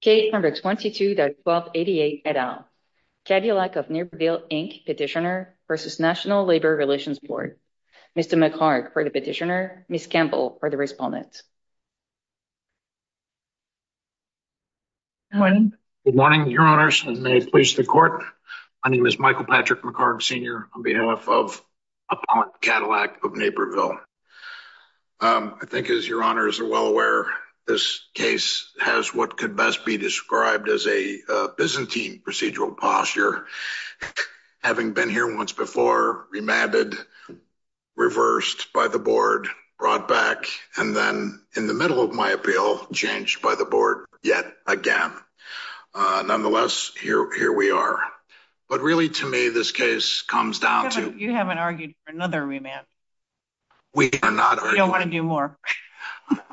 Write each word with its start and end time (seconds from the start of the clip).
Case 0.00 0.32
number 0.32 0.52
22-1288 0.52 2.22
et 2.24 2.36
al. 2.36 2.68
Cadillac 3.24 3.76
of 3.76 3.90
Naperville, 3.90 4.42
Inc. 4.50 4.86
Petitioner 4.86 5.56
v. 5.68 5.76
National 5.98 6.46
Labor 6.46 6.76
Relations 6.76 7.18
Board. 7.18 7.58
Mr. 8.16 8.38
McHarg 8.38 8.92
for 8.92 9.04
the 9.04 9.10
petitioner, 9.10 9.84
Ms. 9.88 10.06
Campbell 10.06 10.56
for 10.60 10.70
the 10.70 10.76
respondent. 10.76 11.42
Good 15.30 15.38
morning. 15.38 15.72
Good 16.04 16.14
morning, 16.14 16.50
your 16.50 16.62
honors, 16.62 17.04
and 17.04 17.20
may 17.22 17.38
it 17.38 17.50
please 17.50 17.74
the 17.74 17.84
court. 17.84 18.22
My 18.84 18.90
name 18.90 19.04
is 19.04 19.18
Michael 19.18 19.44
Patrick 19.44 19.82
McHarg, 19.82 20.22
Sr. 20.22 20.68
on 20.74 20.82
behalf 20.82 21.28
of 21.28 21.60
Appellant 22.10 22.60
Cadillac 22.60 23.22
of 23.24 23.36
Naperville. 23.36 23.98
Um, 25.20 25.56
I 25.60 25.66
think 25.66 25.90
as 25.90 26.08
your 26.08 26.22
honors 26.22 26.60
are 26.60 26.68
well 26.68 26.86
aware, 26.86 27.26
this 27.68 28.08
case 28.14 28.72
has 28.80 29.14
what 29.14 29.36
could 29.36 29.54
best 29.54 29.84
be 29.84 29.98
described 29.98 30.68
as 30.68 30.86
a 30.86 31.18
uh, 31.28 31.48
Byzantine 31.56 32.22
procedural 32.26 32.76
posture. 32.76 33.46
Having 34.62 34.94
been 34.94 35.10
here 35.10 35.36
once 35.36 35.52
before, 35.52 36.26
remanded, 36.32 36.96
reversed 37.94 38.72
by 38.72 38.88
the 38.88 38.98
board, 38.98 39.48
brought 39.78 40.08
back, 40.08 40.46
and 40.76 40.96
then 40.96 41.40
in 41.54 41.66
the 41.66 41.74
middle 41.74 42.00
of 42.00 42.12
my 42.12 42.30
appeal, 42.30 42.86
changed 42.86 43.42
by 43.42 43.54
the 43.54 43.64
board 43.64 44.06
yet 44.22 44.46
again. 44.66 45.12
Uh, 45.94 46.24
nonetheless, 46.26 46.90
here 47.00 47.52
we 47.52 47.70
are. 47.70 48.00
But 48.68 48.80
really, 48.80 49.08
to 49.08 49.30
me, 49.30 49.48
this 49.48 49.72
case 49.72 50.22
comes 50.22 50.58
down 50.58 50.90
to... 50.90 51.14
You 51.16 51.32
haven't 51.32 51.58
argued 51.58 51.94
for 52.04 52.12
another 52.12 52.44
remand. 52.44 52.86
We 53.94 54.10
are 54.22 54.30
not 54.30 54.58
arguing. 54.58 54.72
You 54.72 54.76
don't 54.78 54.90
want 54.90 55.04
to 55.04 55.10
do 55.10 55.22
more. 55.22 55.58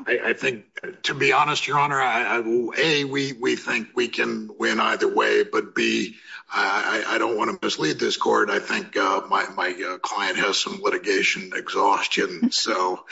I 0.06 0.34
think, 0.34 0.64
to 1.04 1.14
be 1.14 1.32
honest, 1.32 1.66
your 1.66 1.78
honor, 1.78 2.00
A, 2.00 3.04
we 3.04 3.56
think 3.56 3.88
we 3.94 4.08
can 4.08 4.50
win 4.58 4.78
either 4.78 5.12
way, 5.12 5.42
but 5.42 5.74
B, 5.74 6.16
I 6.52 7.16
don't 7.18 7.36
want 7.36 7.50
to 7.50 7.66
mislead 7.66 7.98
this 7.98 8.16
court. 8.16 8.50
I 8.50 8.60
think 8.60 8.96
uh, 8.96 9.22
my 9.28 9.74
uh, 9.86 9.98
client 9.98 10.38
has 10.38 10.58
some 10.58 10.80
litigation 10.82 11.50
exhaustion, 11.54 12.50
so 12.52 13.04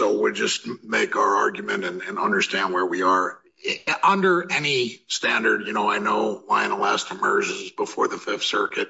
we'll 0.00 0.32
just 0.32 0.68
make 0.84 1.16
our 1.16 1.36
argument 1.36 1.84
and 1.84 2.18
understand 2.18 2.72
where 2.72 2.86
we 2.86 3.02
are. 3.02 3.38
Under 4.02 4.50
any 4.50 5.02
standard, 5.08 5.66
you 5.66 5.74
know, 5.74 5.90
I 5.90 5.98
know 5.98 6.42
Lion 6.48 6.70
Elastomers 6.70 7.76
before 7.76 8.08
the 8.08 8.16
Fifth 8.16 8.44
Circuit, 8.44 8.88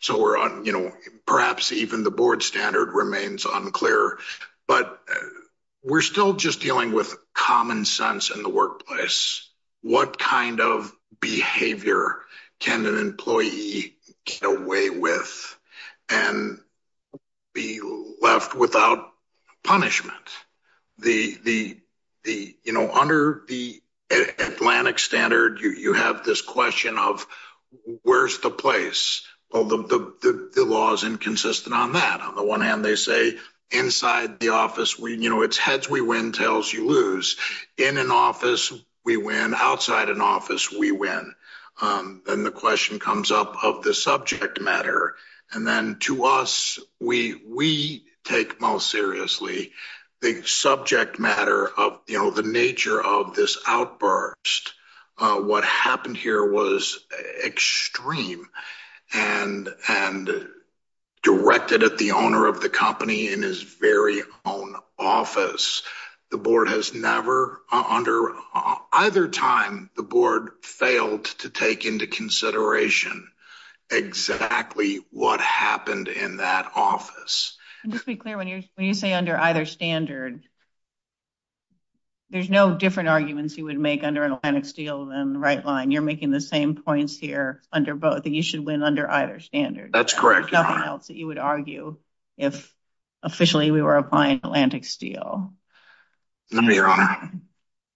so 0.00 0.20
we're 0.20 0.36
on, 0.36 0.66
you 0.66 0.72
know, 0.72 0.92
perhaps 1.24 1.72
even 1.72 2.02
the 2.02 2.10
board 2.10 2.42
standard 2.42 2.92
remains 2.92 3.46
unclear, 3.46 4.18
but 4.66 5.00
uh, 5.08 5.14
we're 5.82 6.00
still 6.00 6.34
just 6.34 6.60
dealing 6.60 6.92
with 6.92 7.16
common 7.34 7.84
sense 7.84 8.30
in 8.30 8.42
the 8.42 8.48
workplace. 8.48 9.48
What 9.82 10.18
kind 10.18 10.60
of 10.60 10.92
behavior 11.20 12.20
can 12.60 12.86
an 12.86 12.98
employee 12.98 13.96
get 14.24 14.44
away 14.44 14.90
with 14.90 15.58
and 16.08 16.58
be 17.52 17.80
left 18.20 18.54
without 18.54 19.10
punishment? 19.64 20.16
Under 22.94 23.42
the 23.48 23.82
Atlantic 24.10 24.98
standard, 24.98 25.60
you 25.60 25.94
have 25.94 26.24
this 26.24 26.42
question 26.42 26.96
of 26.98 27.26
where's 28.02 28.38
the 28.38 28.50
place? 28.50 29.22
Well, 29.50 29.64
the 29.64 30.64
law 30.66 30.92
is 30.92 31.02
inconsistent 31.04 31.74
on 31.74 31.94
that. 31.94 32.20
On 32.20 32.36
the 32.36 32.44
one 32.44 32.60
hand, 32.60 32.84
they 32.84 32.94
say 32.96 33.38
inside 33.72 34.38
the 34.38 34.50
office, 34.50 34.98
we, 34.98 35.16
you 35.16 35.30
know, 35.30 35.42
it's 35.42 35.58
heads 35.58 35.88
we 35.88 36.00
win, 36.00 36.32
tails 36.32 36.72
you 36.72 36.86
lose. 36.86 37.36
In 37.76 37.98
an 37.98 38.10
office, 38.10 38.72
we 39.04 39.16
win. 39.16 39.54
Outside 39.54 40.08
an 40.08 40.20
office, 40.20 40.70
we 40.70 40.92
win. 40.92 41.34
Um, 41.80 42.22
then 42.26 42.44
the 42.44 42.50
question 42.50 42.98
comes 42.98 43.30
up 43.30 43.64
of 43.64 43.82
the 43.82 43.94
subject 43.94 44.60
matter. 44.60 45.16
And 45.52 45.66
then 45.66 45.96
to 46.00 46.24
us, 46.24 46.78
we 47.00 48.04
take 48.24 48.60
most 48.60 48.90
seriously 48.90 49.72
the 50.20 50.42
subject 50.46 51.18
matter 51.18 51.68
of 51.68 51.98
you 52.06 52.18
know, 52.18 52.30
the 52.30 52.42
nature 52.42 53.02
of 53.02 53.34
this 53.34 53.58
outburst. 53.66 54.74
Uh, 55.18 55.36
what 55.36 55.64
happened 55.64 56.16
here 56.16 56.44
was 56.44 57.04
extreme 57.44 58.48
and 59.12 59.68
directed 61.52 61.82
at 61.82 61.98
the 61.98 62.12
owner 62.12 62.46
of 62.46 62.62
the 62.62 62.68
company 62.70 63.30
in 63.30 63.42
his 63.42 63.62
very 63.62 64.22
own 64.46 64.74
office. 64.98 65.82
The 66.30 66.38
board 66.38 66.70
has 66.70 66.94
never, 66.94 67.60
uh, 67.70 67.84
under 67.90 68.34
uh, 68.54 68.76
either 68.90 69.28
time, 69.28 69.90
the 69.94 70.02
board 70.02 70.52
failed 70.62 71.26
to 71.40 71.50
take 71.50 71.84
into 71.84 72.06
consideration 72.06 73.28
exactly 73.90 75.00
what 75.10 75.42
happened 75.42 76.08
in 76.08 76.38
that 76.38 76.72
office. 76.74 77.58
Just 77.86 78.06
be 78.06 78.16
clear, 78.16 78.38
when 78.38 78.64
you 78.78 78.94
say 78.94 79.12
under 79.12 79.36
either 79.36 79.66
standard, 79.66 80.42
there's 82.32 82.48
no 82.48 82.74
different 82.74 83.10
arguments 83.10 83.58
you 83.58 83.66
would 83.66 83.78
make 83.78 84.02
under 84.02 84.24
an 84.24 84.32
Atlantic 84.32 84.64
Steel 84.64 85.04
than 85.04 85.38
Wright 85.38 85.62
Line. 85.64 85.90
You're 85.90 86.00
making 86.00 86.30
the 86.30 86.40
same 86.40 86.74
points 86.74 87.18
here 87.18 87.60
under 87.70 87.94
both, 87.94 88.24
that 88.24 88.32
you 88.32 88.42
should 88.42 88.64
win 88.64 88.82
under 88.82 89.08
either 89.08 89.38
standard. 89.38 89.92
That's 89.92 90.14
correct. 90.14 90.50
Nothing 90.50 90.82
else 90.82 91.08
that 91.08 91.16
you 91.16 91.26
would 91.26 91.38
argue 91.38 91.98
if 92.38 92.74
officially 93.22 93.70
we 93.70 93.82
were 93.82 93.96
applying 93.96 94.40
Atlantic 94.42 94.86
Steel. 94.86 95.52
No, 96.50 96.72
Your 96.72 96.88
Honor. 96.88 97.32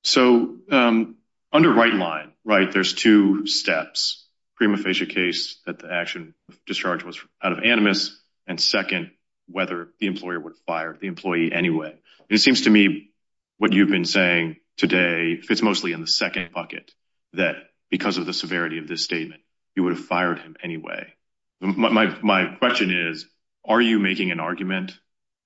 So 0.04 0.56
um, 0.70 1.16
under 1.50 1.72
Wright 1.72 1.94
Line, 1.94 2.32
right, 2.44 2.70
there's 2.70 2.92
two 2.92 3.46
steps. 3.46 4.28
Prima 4.56 4.76
facie 4.76 5.06
case 5.06 5.60
that 5.66 5.78
the 5.78 5.90
action 5.90 6.34
discharge 6.66 7.04
was 7.04 7.18
out 7.42 7.52
of 7.52 7.60
animus, 7.64 8.22
and 8.46 8.60
second, 8.60 9.10
whether 9.48 9.88
the 9.98 10.06
employer 10.06 10.40
would 10.40 10.56
fire 10.66 10.96
the 10.98 11.06
employee 11.06 11.52
anyway. 11.52 11.94
It 12.28 12.38
seems 12.38 12.62
to 12.62 12.70
me 12.70 13.10
what 13.58 13.72
you've 13.72 13.90
been 13.90 14.04
saying 14.04 14.56
today 14.76 15.40
fits 15.40 15.62
mostly 15.62 15.92
in 15.92 16.00
the 16.00 16.06
second 16.06 16.52
bucket, 16.52 16.90
that 17.32 17.56
because 17.90 18.18
of 18.18 18.26
the 18.26 18.32
severity 18.32 18.78
of 18.78 18.88
this 18.88 19.02
statement, 19.02 19.42
you 19.74 19.82
would 19.82 19.94
have 19.94 20.04
fired 20.04 20.38
him 20.38 20.56
anyway. 20.62 21.12
My 21.60 22.16
my 22.22 22.46
question 22.56 22.90
is, 22.90 23.26
are 23.64 23.80
you 23.80 23.98
making 23.98 24.30
an 24.30 24.40
argument 24.40 24.92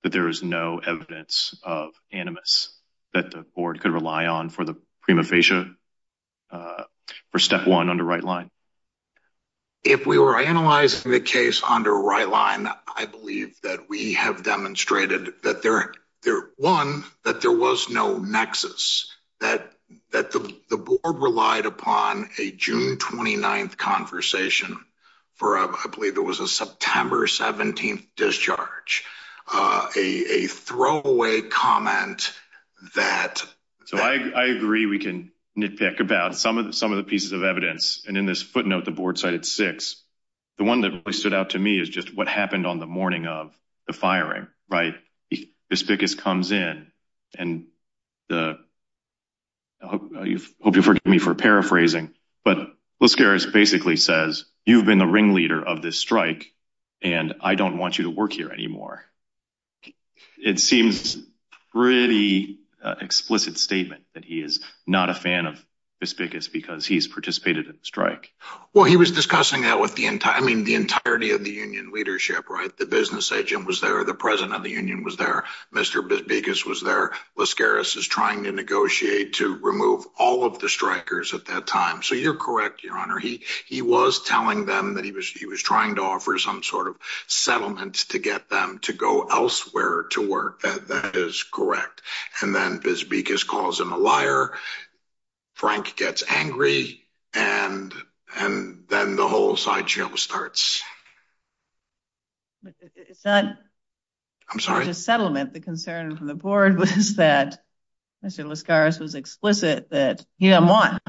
that 0.03 0.13
there 0.13 0.29
is 0.29 0.43
no 0.43 0.79
evidence 0.79 1.59
of 1.63 1.91
animus 2.13 2.77
that 3.15 3.31
the 3.31 3.45
board 3.55 3.81
could 3.81 3.93
rely 3.93 4.27
on 4.27 4.51
for 4.51 4.65
the 4.65 4.77
prima 5.03 5.25
facie 5.25 5.67
uh 6.51 6.83
for 7.31 7.39
step 7.39 7.67
one 7.67 7.91
under 7.91 8.05
Wright 8.05 8.25
Line? 8.25 8.51
If 9.83 10.07
we 10.07 10.19
were 10.19 10.39
analyzing 10.39 11.11
the 11.11 11.21
case 11.21 11.63
under 11.63 11.95
Wright 11.95 12.29
Line, 12.29 12.69
I 12.95 13.07
believe 13.07 13.59
that 13.63 13.89
we 13.89 14.13
have 14.15 14.43
demonstrated 14.43 15.33
that 15.43 15.63
one, 16.57 17.05
that 17.25 17.41
there 17.41 17.57
was 17.57 17.89
no 17.89 18.19
nexus, 18.19 19.11
that 19.41 19.73
the 20.11 20.77
board 20.77 21.19
relied 21.19 21.67
upon 21.67 22.29
a 22.39 22.51
June 22.51 22.97
29th 22.97 23.77
conversation 23.77 24.79
for, 25.35 25.57
I 25.57 25.75
believe 25.93 26.17
it 26.17 26.25
was 26.25 26.41
a 26.41 26.47
September 26.47 27.27
17th 27.27 28.05
discharge, 28.15 29.05
uh, 29.53 29.89
a 29.97 30.47
throwaway 30.47 31.41
comment 31.43 32.33
that... 32.95 33.43
So 33.87 33.97
I 33.97 34.45
agree 34.45 34.87
we 34.87 34.99
can 34.99 35.33
nitpick 35.59 35.99
about 36.01 36.37
some 36.37 36.59
of 36.59 36.67
the 36.75 37.05
pieces 37.05 37.33
of 37.33 37.43
evidence, 37.43 38.05
and 38.07 38.17
in 38.17 38.27
this 38.27 38.43
footnote, 38.43 38.85
the 38.85 38.91
board 38.91 39.19
cited 39.19 39.45
six. 39.45 40.05
The 40.59 40.65
one 40.65 40.83
that 40.83 40.91
really 40.91 41.13
stood 41.13 41.35
out 41.35 41.51
to 41.51 41.59
me 41.59 41.81
is 41.81 41.89
just 41.89 42.15
what 42.15 42.29
happened 42.29 42.67
on 42.67 42.79
the 42.79 42.87
morning 42.87 43.27
of 43.27 43.59
the 43.87 43.95
firing, 43.95 44.47
right? 44.69 44.95
Bisbikis 45.71 46.19
comes 46.19 46.53
in, 46.53 46.91
and 47.39 47.67
I 48.31 48.57
hope 49.83 50.11
you 50.25 50.39
forgive 50.83 51.07
me 51.07 51.19
for 51.19 51.35
paraphrasing, 51.35 52.13
but 52.45 52.59
Lascaris 53.01 53.53
basically 53.53 53.97
says, 53.97 54.45
you've 54.67 54.85
been 54.85 54.99
the 54.99 55.07
ringleader 55.07 55.65
of 55.65 55.81
this 55.83 55.99
strike, 55.99 56.53
and 57.03 57.35
I 57.41 57.55
don't 57.55 57.79
want 57.79 57.99
you 57.99 58.05
to 58.05 58.11
work 58.11 58.33
here 58.33 58.51
anymore. 58.51 59.05
It 60.37 60.59
seems 60.61 61.17
pretty 61.73 62.59
uh, 62.83 62.97
explicit 63.01 63.59
statement 63.59 64.05
that 64.15 64.25
he 64.25 64.41
is 64.41 64.61
not 64.87 65.09
a 65.09 65.15
fan 65.15 65.47
of 65.47 65.65
Bisbikis 66.01 66.51
because 66.51 66.87
he's 66.87 67.07
participated 67.07 67.67
in 67.67 67.73
the 67.73 67.85
strike. 67.85 68.33
Well, 68.73 68.85
he 68.85 68.97
was 68.97 69.11
discussing 69.11 69.63
that 69.63 69.81
with 69.81 69.95
the 69.95 70.07
entire 70.07 70.35
I 70.35 70.41
mean 70.41 70.65
the 70.65 70.75
entirety 70.75 71.33
of 71.33 71.45
the 71.45 71.51
union 71.51 71.93
leadership, 71.93 72.49
right? 72.49 72.75
The 72.77 72.87
business 72.87 73.33
agent 73.33 73.67
was 73.67 73.81
there, 73.81 74.03
the 74.05 74.15
president 74.15 74.55
of 74.55 74.63
the 74.63 74.71
union 74.71 75.05
was 75.05 75.17
there, 75.17 75.45
Mr. 75.75 76.07
Bisbikis 76.07 76.65
was 76.65 76.83
there. 76.83 77.13
Lascaris 77.37 77.97
is 77.97 78.07
trying 78.07 78.45
to 78.45 78.53
negotiate 78.53 79.35
to 79.35 79.57
remove 79.57 80.05
all 80.19 80.45
of 80.45 80.59
the 80.59 80.69
strikers 80.69 81.35
at 81.35 81.47
that 81.47 81.67
time. 81.67 82.03
So 82.03 82.15
you're 82.15 82.35
correct, 82.35 82.83
Your 82.83 82.97
Honor. 82.97 83.19
He 83.19 83.83
was 83.83 84.23
telling 84.25 84.67
them 84.67 84.95
that 84.95 85.05
he 85.05 85.13
was 85.13 85.29
he 85.29 85.47
was 85.47 85.63
trying 85.63 85.97
to 85.97 86.03
offer 86.03 86.39
some 86.39 86.63
sort 86.63 86.89
of 86.89 86.97
settlement 87.27 87.95
to 88.11 88.19
get 88.19 88.49
them 88.49 88.79
to 88.83 88.93
go 88.93 89.23
elsewhere 89.23 90.05
to 90.11 90.29
work. 90.29 90.63
That 90.63 91.17
is 91.17 91.43
correct. 91.43 92.03
And 92.41 92.55
then 92.55 92.81
Bisbikis 92.81 93.47
calls 93.47 93.81
him 93.81 93.93
a 93.93 93.99
liar, 93.99 94.53
Frank 95.61 95.95
gets 95.95 96.25
angry, 96.27 97.05
and 97.35 97.93
then 98.35 98.87
the 98.89 99.29
whole 99.29 99.57
sideshow 99.57 100.15
starts. 100.15 100.83
It's 102.97 103.27
not 103.27 103.59
a 104.57 104.95
settlement. 104.95 105.53
The 105.53 105.61
concern 105.61 106.17
from 106.17 106.29
the 106.29 106.35
board 106.35 106.79
was 106.79 107.17
that 107.17 107.63
Mr. 108.25 108.47
Lascaris 108.47 108.99
was 108.99 109.15
explicit 109.15 109.91
that 109.91 110.25
he 110.39 110.49
didn't 110.49 110.69
want 110.69 111.03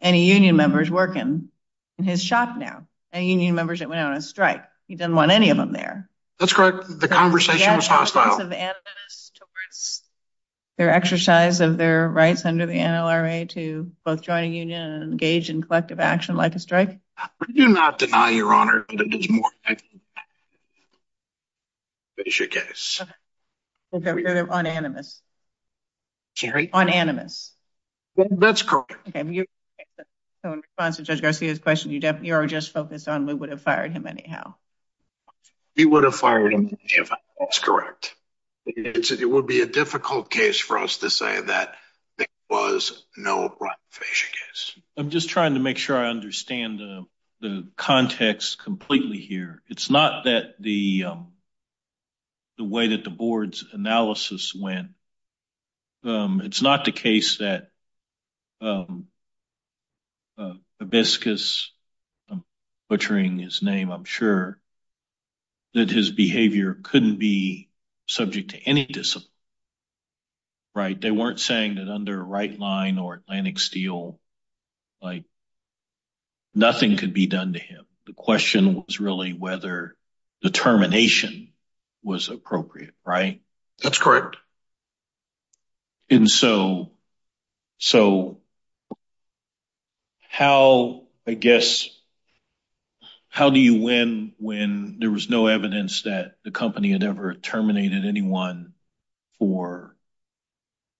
any 0.00 0.24
union 0.24 0.56
members 0.56 0.90
working 0.90 1.48
in 1.96 2.04
his 2.04 2.20
shop 2.20 2.56
now, 2.58 2.88
any 3.12 3.30
union 3.30 3.54
members 3.54 3.78
that 3.78 3.88
went 3.88 4.00
on 4.00 4.14
a 4.14 4.20
strike. 4.20 4.64
He 4.88 4.96
didn't 4.96 5.14
want 5.14 5.30
any 5.30 5.50
of 5.50 5.56
them 5.56 5.72
there. 5.72 6.10
That's 6.40 6.52
correct. 6.52 6.88
The 6.88 7.06
conversation 7.06 7.76
was 7.76 7.86
hostile. 7.86 8.50
Their 10.78 10.90
exercise 10.90 11.60
of 11.60 11.76
their 11.76 12.08
rights 12.08 12.44
under 12.44 12.64
the 12.64 12.78
NLRA 12.78 13.48
to 13.50 13.90
both 14.04 14.22
join 14.22 14.44
a 14.44 14.46
union 14.46 14.80
and 14.80 15.02
engage 15.12 15.50
in 15.50 15.60
collective 15.60 15.98
action 15.98 16.36
like 16.36 16.54
a 16.54 16.60
strike? 16.60 17.00
I 17.16 17.28
do 17.52 17.66
not 17.68 17.98
deny, 17.98 18.30
Your 18.30 18.54
Honor, 18.54 18.86
that 18.88 19.00
it 19.00 19.12
is 19.12 19.28
more 19.28 19.50
than 19.66 19.76
a 22.16 22.22
basic 22.22 22.52
case. 22.52 23.02
They're 23.90 24.52
on 24.52 24.66
animus. 24.66 25.20
Sorry? 26.36 26.70
On 26.72 26.88
animus. 26.88 27.52
That's 28.16 28.62
correct. 28.62 28.94
Okay. 29.08 29.44
So 30.44 30.52
in 30.52 30.60
response 30.60 30.98
to 30.98 31.02
Judge 31.02 31.20
Garcia's 31.20 31.58
question, 31.58 31.90
you're 31.90 32.46
just 32.46 32.72
focused 32.72 33.08
on 33.08 33.26
we 33.26 33.34
would 33.34 33.50
have 33.50 33.62
fired 33.62 33.90
him 33.90 34.06
anyhow. 34.06 34.54
We 35.76 35.86
would 35.86 36.04
have 36.04 36.14
fired 36.14 36.52
him 36.54 36.70
anyhow. 36.88 37.16
That's 37.40 37.58
correct. 37.58 38.14
It 38.76 39.28
would 39.28 39.46
be 39.46 39.60
a 39.60 39.66
difficult 39.66 40.30
case 40.30 40.58
for 40.58 40.78
us 40.78 40.98
to 40.98 41.10
say 41.10 41.40
that 41.40 41.74
there 42.16 42.26
was 42.50 43.04
no 43.16 43.48
basic 43.58 44.32
case. 44.32 44.78
I'm 44.96 45.10
just 45.10 45.30
trying 45.30 45.54
to 45.54 45.60
make 45.60 45.78
sure 45.78 45.96
I 45.96 46.08
understand 46.08 46.80
the 47.40 47.68
context 47.76 48.62
completely 48.62 49.18
here. 49.18 49.62
It's 49.68 49.90
not 49.90 50.24
that 50.24 50.54
the 50.60 51.04
um, 51.04 51.32
way 52.58 52.88
that 52.88 53.04
the 53.04 53.10
board's 53.10 53.64
analysis 53.72 54.54
went. 54.54 54.90
Um, 56.04 56.42
it's 56.44 56.62
not 56.62 56.84
the 56.84 56.92
case 56.92 57.38
that 57.38 57.70
um, 58.60 59.06
uh, 60.36 60.54
Hibiscus, 60.80 61.72
butchering 62.88 63.38
his 63.38 63.62
name, 63.62 63.90
I'm 63.90 64.04
sure, 64.04 64.58
that 65.74 65.90
his 65.90 66.10
behavior 66.10 66.76
couldn't 66.82 67.18
be 67.18 67.67
subject 68.08 68.50
to 68.50 68.58
any 68.58 68.84
discipline. 68.84 69.30
Right? 70.74 71.00
They 71.00 71.10
weren't 71.10 71.40
saying 71.40 71.76
that 71.76 71.88
under 71.88 72.22
Wright 72.22 72.58
Line 72.58 72.98
or 72.98 73.14
Atlantic 73.14 73.58
Steel, 73.58 74.18
like, 75.00 75.24
nothing 76.54 76.96
could 76.96 77.14
be 77.14 77.26
done 77.26 77.52
to 77.52 77.58
him. 77.58 77.84
The 78.06 78.12
question 78.12 78.74
was 78.74 79.00
really 79.00 79.32
whether 79.32 79.96
the 80.42 80.50
termination 80.50 81.52
was 82.02 82.28
appropriate, 82.28 82.94
right? 83.04 83.42
That's 83.82 83.98
correct. 83.98 84.36
And 86.10 86.28
so 86.28 86.92
so 87.78 88.40
how, 90.28 91.04
I 91.26 91.34
guess, 91.34 91.88
how 93.28 93.50
do 93.50 93.60
you 93.60 93.82
win 93.82 94.32
when 94.38 94.98
there 95.00 95.10
was 95.10 95.28
no 95.28 95.46
evidence 95.46 96.02
that 96.02 96.36
the 96.44 96.50
company 96.50 96.90
had 96.92 97.04
ever 97.04 97.34
terminated 97.34 98.04
anyone 98.04 98.72
for 99.38 99.96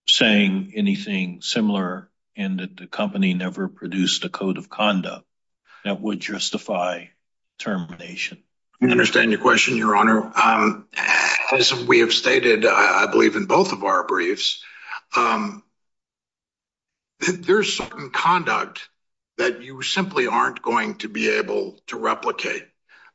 saying 0.06 0.72
anything 0.74 1.40
similar 1.42 2.10
and 2.36 2.60
that 2.60 2.76
the 2.76 2.86
company 2.86 3.34
never 3.34 3.68
produced 3.68 4.24
a 4.24 4.28
code 4.28 4.58
of 4.58 4.70
conduct 4.70 5.24
that 5.84 6.00
would 6.00 6.20
justify 6.20 7.04
termination? 7.58 8.38
I 8.80 8.86
understand 8.86 9.32
your 9.32 9.40
question, 9.40 9.76
Your 9.76 9.96
Honor. 9.96 10.30
Um, 10.36 10.86
as 11.52 11.74
we 11.74 12.00
have 12.00 12.12
stated, 12.12 12.64
I 12.64 13.06
believe 13.10 13.34
in 13.34 13.46
both 13.46 13.72
of 13.72 13.82
our 13.82 14.06
briefs, 14.06 14.62
um, 15.16 15.64
there's 17.18 17.76
certain 17.76 18.10
conduct 18.10 18.88
that 19.38 19.62
you 19.62 19.82
simply 19.82 20.26
aren't 20.26 20.62
going 20.62 20.96
to 20.96 21.08
be 21.08 21.28
able 21.30 21.78
to 21.86 21.96
replicate. 21.96 22.66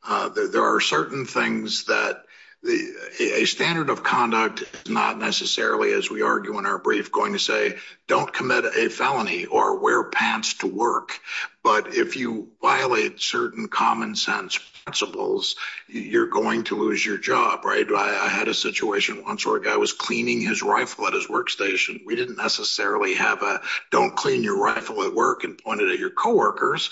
Uh, 0.05 0.29
there 0.29 0.63
are 0.63 0.79
certain 0.79 1.25
things 1.25 1.85
that 1.85 2.23
a 2.65 3.45
standard 3.45 3.89
of 3.89 4.03
conduct 4.03 4.61
is 4.61 4.89
not 4.89 5.19
necessarily, 5.19 5.91
as 5.93 6.09
we 6.09 6.21
argue 6.21 6.57
in 6.59 6.65
our 6.65 6.77
brief, 6.77 7.11
going 7.11 7.33
to 7.33 7.39
say, 7.39 7.77
don't 8.07 8.31
commit 8.31 8.65
a 8.65 8.89
felony 8.89 9.45
or 9.45 9.79
wear 9.79 10.05
pants 10.05 10.55
to 10.55 10.67
work. 10.67 11.19
But 11.61 11.95
if 11.95 12.15
you 12.15 12.51
violate 12.61 13.21
certain 13.21 13.67
common 13.67 14.15
sense 14.15 14.59
principles, 14.85 15.55
you're 15.87 16.27
going 16.27 16.63
to 16.65 16.77
lose 16.77 17.05
your 17.05 17.17
job, 17.17 17.65
right? 17.65 17.85
I 17.93 18.29
had 18.29 18.47
a 18.47 18.53
situation 18.53 19.23
once 19.23 19.45
where 19.45 19.57
a 19.57 19.63
guy 19.63 19.77
was 19.77 19.93
cleaning 19.93 20.41
his 20.41 20.61
rifle 20.61 21.07
at 21.07 21.13
his 21.13 21.27
workstation. 21.27 22.01
We 22.05 22.15
didn't 22.15 22.37
necessarily 22.37 23.15
have 23.15 23.41
a 23.43 23.61
don't 23.91 24.15
clean 24.15 24.43
your 24.43 24.61
rifle 24.61 25.03
at 25.03 25.13
work 25.13 25.43
and 25.43 25.57
point 25.57 25.81
it 25.81 25.91
at 25.91 25.99
your 25.99 26.11
coworkers. 26.11 26.89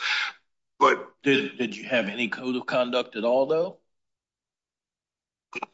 But 0.79 1.05
did 1.21 1.57
did 1.57 1.77
you 1.77 1.83
have 1.83 2.09
any 2.09 2.27
code 2.27 2.55
of 2.55 2.65
conduct 2.65 3.15
at 3.15 3.23
all, 3.23 3.45
though? 3.45 3.80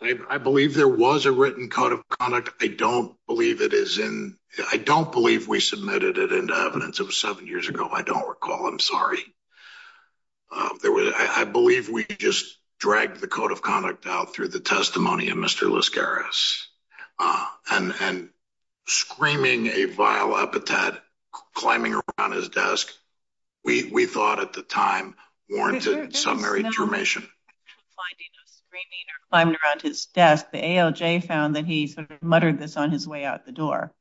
I 0.01 0.37
believe 0.37 0.73
there 0.73 0.87
was 0.87 1.25
a 1.25 1.31
written 1.31 1.69
code 1.69 1.93
of 1.93 2.07
conduct. 2.09 2.49
I 2.61 2.67
don't 2.67 3.15
believe 3.27 3.61
it 3.61 3.73
is 3.73 3.99
in, 3.99 4.37
I 4.71 4.77
don't 4.77 5.11
believe 5.11 5.47
we 5.47 5.59
submitted 5.59 6.17
it 6.17 6.31
into 6.31 6.55
evidence. 6.55 6.99
It 6.99 7.05
was 7.05 7.17
seven 7.17 7.45
years 7.45 7.69
ago. 7.69 7.89
I 7.91 8.01
don't 8.01 8.27
recall. 8.27 8.67
I'm 8.67 8.79
sorry. 8.79 9.19
Um, 10.51 10.79
there 10.81 10.91
was, 10.91 11.13
I 11.15 11.43
believe 11.43 11.89
we 11.89 12.05
just 12.05 12.57
dragged 12.79 13.19
the 13.19 13.27
code 13.27 13.51
of 13.51 13.61
conduct 13.61 14.07
out 14.07 14.33
through 14.33 14.47
the 14.47 14.59
testimony 14.59 15.29
of 15.29 15.37
Mr. 15.37 15.69
Lascaris 15.69 16.63
uh, 17.19 17.45
and 17.69 18.29
screaming 18.87 19.67
a 19.67 19.85
vile 19.85 20.37
epithet, 20.37 21.01
climbing 21.53 21.99
around 22.17 22.31
his 22.31 22.49
desk. 22.49 22.91
We 23.63 24.05
thought 24.05 24.39
at 24.39 24.53
the 24.53 24.61
time 24.61 25.15
warranted 25.49 26.15
summary 26.15 26.63
termination. 26.63 27.27
Screaming 28.77 29.05
or 29.07 29.29
climbing 29.31 29.57
around 29.63 29.81
his 29.81 30.05
desk, 30.05 30.51
the 30.51 30.59
ALJ 30.59 31.25
found 31.25 31.55
that 31.55 31.65
he 31.65 31.87
sort 31.87 32.11
of 32.11 32.21
muttered 32.21 32.59
this 32.59 32.77
on 32.77 32.91
his 32.91 33.07
way 33.07 33.25
out 33.25 33.43
the 33.43 33.51
door. 33.51 33.91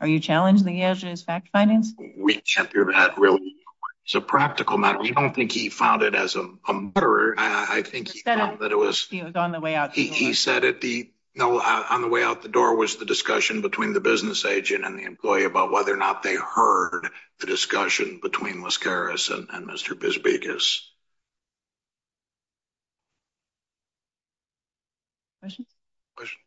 Are 0.00 0.06
you 0.06 0.20
challenging 0.20 0.64
the 0.64 0.80
ALJ's 0.80 1.24
fact 1.24 1.48
findings? 1.52 1.92
We 2.16 2.36
can't 2.36 2.72
do 2.72 2.84
that, 2.84 3.18
really. 3.18 3.56
It's 4.04 4.14
a 4.14 4.20
practical 4.20 4.78
matter. 4.78 5.00
We 5.00 5.10
don't 5.10 5.34
think 5.34 5.50
he 5.50 5.70
found 5.70 6.02
it 6.02 6.14
as 6.14 6.36
a 6.36 6.48
mutterer. 6.72 7.34
I 7.36 7.82
think 7.82 8.12
he 8.12 8.20
found 8.20 8.60
that 8.60 8.70
it 8.70 8.78
was. 8.78 9.08
He 9.10 9.24
was 9.24 9.34
on 9.34 9.50
the 9.50 9.60
way 9.60 9.74
out 9.74 9.92
the 9.92 10.06
door. 10.06 10.16
He 10.16 10.34
said 10.34 10.62
it 10.62 10.80
the... 10.80 11.10
No, 11.34 11.58
uh, 11.58 11.84
on 11.90 12.02
the 12.02 12.08
way 12.08 12.22
out 12.22 12.42
the 12.42 12.48
door 12.48 12.76
was 12.76 12.96
the 12.96 13.04
discussion 13.04 13.60
between 13.60 13.92
the 13.92 14.00
business 14.00 14.44
agent 14.44 14.84
and 14.84 14.98
the 14.98 15.04
employee 15.04 15.44
about 15.44 15.72
whether 15.72 15.92
or 15.92 15.96
not 15.96 16.22
they 16.22 16.36
heard 16.36 17.08
the 17.40 17.46
discussion 17.46 18.20
between 18.22 18.62
Lascaris 18.62 19.30
and 19.30 19.68
Mr. 19.68 19.98
Bisbikis. 19.98 20.80
Questions? 25.40 25.68
Questions? 26.16 26.42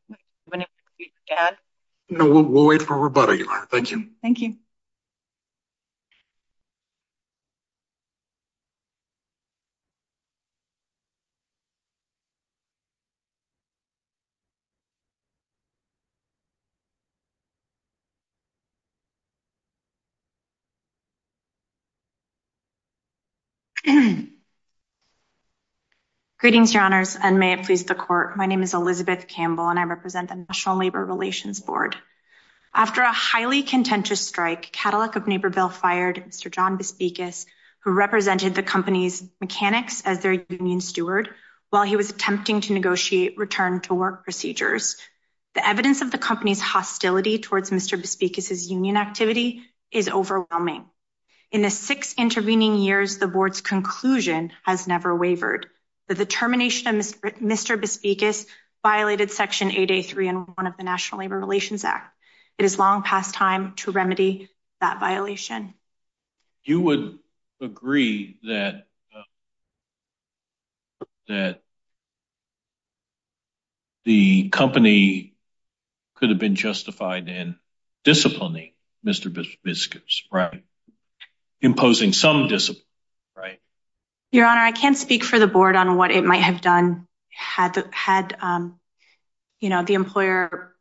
No, 2.10 2.30
we'll 2.30 2.66
wait 2.66 2.82
for 2.82 2.98
rebuttal. 2.98 3.38
Thank 3.70 3.92
you. 3.92 4.10
Thank 4.22 4.42
you. 4.42 4.56
Greetings, 26.42 26.74
your 26.74 26.82
honors, 26.82 27.16
and 27.16 27.38
may 27.38 27.54
it 27.54 27.66
please 27.66 27.84
the 27.84 27.94
court. 27.94 28.36
My 28.36 28.48
name 28.48 28.64
is 28.64 28.74
Elizabeth 28.74 29.28
Campbell, 29.28 29.70
and 29.70 29.78
I 29.78 29.84
represent 29.84 30.30
the 30.30 30.44
National 30.50 30.76
Labor 30.76 31.06
Relations 31.06 31.60
Board. 31.60 31.96
After 32.74 33.02
a 33.02 33.12
highly 33.12 33.62
contentious 33.62 34.22
strike, 34.22 34.72
Cadillac 34.72 35.16
of 35.16 35.28
Naperville 35.28 35.70
fired 35.70 36.26
Mr. 36.28 36.50
John 36.50 36.80
Bisbikis, 36.80 37.46
who 37.82 37.92
represented 37.92 38.56
the 38.56 38.64
company's 38.64 39.24
mechanics 39.40 40.02
as 40.04 40.22
their 40.22 40.44
union 40.50 40.82
steward, 40.82 41.30
while 41.70 41.84
he 41.84 41.96
was 41.96 42.10
attempting 42.10 42.62
to 42.62 42.74
negotiate 42.74 43.38
return 43.38 43.80
to 43.82 43.94
work 43.94 44.24
procedures. 44.24 44.98
The 45.54 45.68
evidence 45.68 46.02
of 46.02 46.10
the 46.10 46.18
company's 46.18 46.60
hostility 46.60 47.38
towards 47.38 47.70
Mr. 47.70 48.02
Bisbikis' 48.02 48.68
union 48.68 48.98
activity 48.98 49.62
is 49.92 50.10
overwhelming. 50.10 50.86
In 51.52 51.62
the 51.62 51.70
six 51.70 52.16
intervening 52.18 52.78
years, 52.78 53.20
the 53.20 53.28
board's 53.28 53.62
conclusion 53.62 54.52
has 54.64 54.88
never 54.88 55.16
wavered. 55.16 55.68
The 56.14 56.26
termination 56.26 56.88
of 56.88 56.96
Mr. 56.96 57.80
Bisbikis 57.80 58.46
violated 58.84 59.32
Section 59.32 59.70
8A3 59.70 60.30
and 60.30 60.48
1 60.56 60.68
of 60.68 60.76
the 60.76 60.84
National 60.84 61.20
Labor 61.20 61.40
Relations 61.40 61.86
Act. 61.86 62.14
It 62.58 62.66
is 62.66 62.78
long 62.78 63.02
past 63.02 63.34
time 63.34 63.76
to 63.78 63.92
remedy 63.92 64.50
that 64.82 65.00
violation. 65.00 65.74
You 66.64 66.82
would 66.82 67.18
agree 67.62 68.38
that 68.44 68.88
uh, 71.30 71.54
the 74.04 74.50
company 74.50 75.34
could 76.16 76.30
have 76.30 76.40
been 76.40 76.56
justified 76.56 77.30
in 77.30 77.56
disciplining 78.04 78.74
Mr. 79.06 79.34
Biscuits, 79.64 80.24
right? 80.32 80.64
Imposing 81.62 82.12
some 82.12 82.48
discipline, 82.48 82.84
right? 83.36 83.62
Your 84.32 84.46
Honor, 84.46 84.62
I 84.62 84.72
can't 84.72 84.98
speak 84.98 85.24
for 85.24 85.40
the 85.40 85.48
board 85.48 85.76
on 85.76 85.98
what 85.98 86.12
it 86.12 86.24
might 86.24 86.42
have 86.42 86.62
done 86.62 87.08
had 87.30 87.84
had 87.92 88.38
um 88.42 88.80
you 89.60 89.70
know, 89.70 89.84
the 89.84 89.94
employer 89.94 90.76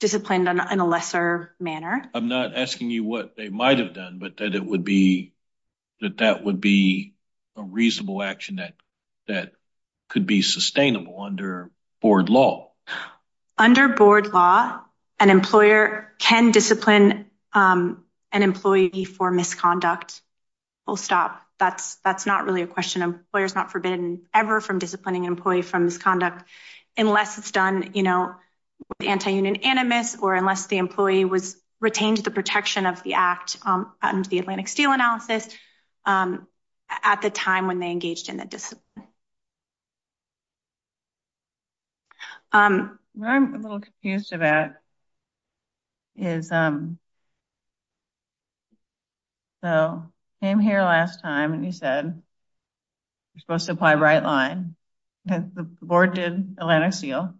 disciplined 0.00 0.48
in 0.48 0.58
a 0.58 0.86
lesser 0.86 1.54
manner. 1.60 2.10
I'm 2.12 2.26
not 2.28 2.56
asking 2.56 2.90
you 2.90 3.04
what 3.04 3.36
they 3.36 3.48
might 3.48 3.78
have 3.78 3.94
done, 3.94 4.18
but 4.18 4.38
that 4.38 4.56
it 4.56 4.64
would 4.64 4.84
be 4.84 5.32
that 6.00 6.18
that 6.18 6.42
would 6.44 6.60
be 6.60 7.14
a 7.56 7.62
reasonable 7.62 8.22
action 8.22 8.56
that 8.56 8.74
that 9.28 9.52
could 10.08 10.26
be 10.26 10.42
sustainable 10.42 11.20
under 11.20 11.70
board 12.00 12.28
law. 12.28 12.72
Under 13.56 13.88
board 13.88 14.32
law, 14.32 14.80
an 15.20 15.30
employer 15.30 16.12
can 16.18 16.50
discipline 16.50 17.26
an 17.54 17.96
employee 18.32 19.04
for 19.04 19.30
misconduct. 19.30 20.20
Full 20.86 20.96
stop. 20.96 21.41
That's 22.04 22.26
not 22.26 22.44
really 22.44 22.62
a 22.62 22.66
question. 22.66 23.02
Employer 23.02 23.44
is 23.44 23.54
not 23.54 23.70
forbidden 23.70 24.22
ever 24.34 24.60
from 24.60 24.78
disciplining 24.78 25.26
an 25.26 25.32
employee 25.32 25.62
from 25.62 25.84
misconduct 25.84 26.44
unless 26.96 27.38
it's 27.38 27.52
done 27.52 27.92
you 27.94 28.02
know, 28.02 28.34
with 28.88 29.08
anti-union 29.08 29.56
animus 29.56 30.16
or 30.16 30.34
unless 30.34 30.66
the 30.66 30.78
employee 30.78 31.24
was 31.24 31.56
retained 31.80 32.18
the 32.18 32.30
protection 32.30 32.86
of 32.86 33.02
the 33.02 33.14
act 33.14 33.56
um, 33.64 33.92
under 34.02 34.28
the 34.28 34.38
Atlantic 34.38 34.68
Steel 34.68 34.92
analysis 34.92 35.48
um, 36.04 36.46
at 37.02 37.22
the 37.22 37.30
time 37.30 37.66
when 37.66 37.78
they 37.78 37.90
engaged 37.90 38.28
in 38.28 38.36
the 38.36 38.44
discipline. 38.44 39.06
Um, 42.52 42.98
what 43.14 43.28
I'm 43.28 43.54
a 43.54 43.58
little 43.58 43.80
confused 43.80 44.32
about 44.32 44.72
is, 46.16 46.48
so 46.48 46.96
came 50.42 50.58
here 50.58 50.82
last 50.82 51.22
time 51.22 51.52
and 51.52 51.64
you 51.64 51.70
said 51.70 52.04
you're 52.04 53.40
supposed 53.40 53.66
to 53.66 53.72
apply 53.72 53.94
Wright 53.94 54.22
Line. 54.22 54.74
The 55.24 55.68
board 55.80 56.14
did 56.14 56.56
Atlantic 56.58 56.94
Steel 56.94 57.34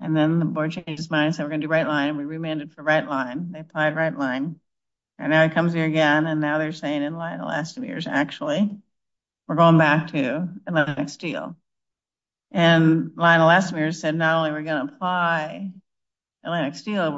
and 0.00 0.14
then 0.14 0.38
the 0.38 0.44
board 0.44 0.72
changed 0.72 1.00
its 1.00 1.10
mind 1.10 1.28
and 1.28 1.34
said 1.34 1.44
we're 1.44 1.48
going 1.48 1.62
to 1.62 1.66
do 1.66 1.70
Wright 1.70 1.88
Line 1.88 2.10
and 2.10 2.18
we 2.18 2.26
remanded 2.26 2.74
for 2.74 2.82
Wright 2.82 3.08
Line. 3.08 3.52
They 3.52 3.60
applied 3.60 3.96
Wright 3.96 4.16
Line 4.16 4.60
and 5.18 5.30
now 5.30 5.44
it 5.44 5.54
comes 5.54 5.72
here 5.72 5.86
again 5.86 6.26
and 6.26 6.42
now 6.42 6.58
they're 6.58 6.72
saying 6.72 7.02
in 7.02 7.16
Lion 7.16 7.40
Elastomers 7.40 8.06
actually 8.06 8.76
we're 9.48 9.56
going 9.56 9.78
back 9.78 10.08
to 10.08 10.50
Atlantic 10.66 11.08
Steel. 11.08 11.56
And 12.52 13.12
Lion 13.16 13.40
Elastomers 13.40 13.94
said 13.94 14.14
not 14.14 14.36
only 14.36 14.50
are 14.50 14.58
we 14.58 14.62
going 14.62 14.86
to 14.86 14.94
apply 14.94 15.72
Atlantic 16.44 16.74
Steel, 16.74 17.12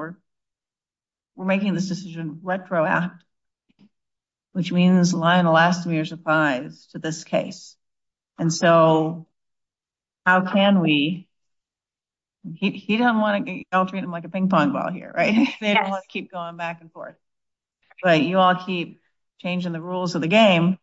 we're 1.35 1.45
making 1.45 1.75
this 1.75 1.89
decision 1.89 2.39
retroactive, 2.45 3.19
which 4.59 4.73
means 4.73 5.15
Lion 5.15 5.47
Elastomers 5.47 6.11
applies 6.11 6.87
to 6.87 6.99
this 6.99 7.23
case. 7.23 7.77
And 8.41 8.53
so 8.53 9.29
how 10.27 10.53
can 10.53 10.81
we, 10.81 11.29
he 12.57 12.97
doesn't 12.97 13.21
want 13.21 13.47
to, 13.47 13.63
I'll 13.71 13.87
treat 13.87 14.03
him 14.03 14.11
like 14.11 14.25
a 14.25 14.29
ping 14.29 14.49
pong 14.49 14.73
ball 14.73 14.91
here, 14.91 15.13
right? 15.17 15.47
They 15.61 15.75
don't 15.75 15.89
want 15.89 16.03
to 16.03 16.09
keep 16.09 16.33
going 16.33 16.57
back 16.57 16.81
and 16.81 16.91
forth. 16.91 17.15
But 18.03 18.23
you 18.23 18.39
all 18.39 18.57
keep 18.57 19.01
changing 19.41 19.71
the 19.71 19.81
rules 19.81 20.17
of 20.17 20.23
the 20.23 20.27
game 20.27 20.77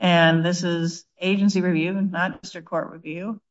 and 0.00 0.42
this 0.42 0.64
is 0.64 1.04
agency 1.20 1.60
review, 1.60 1.92
not 2.00 2.40
district 2.40 2.66
court 2.66 2.90
review. 2.90 3.42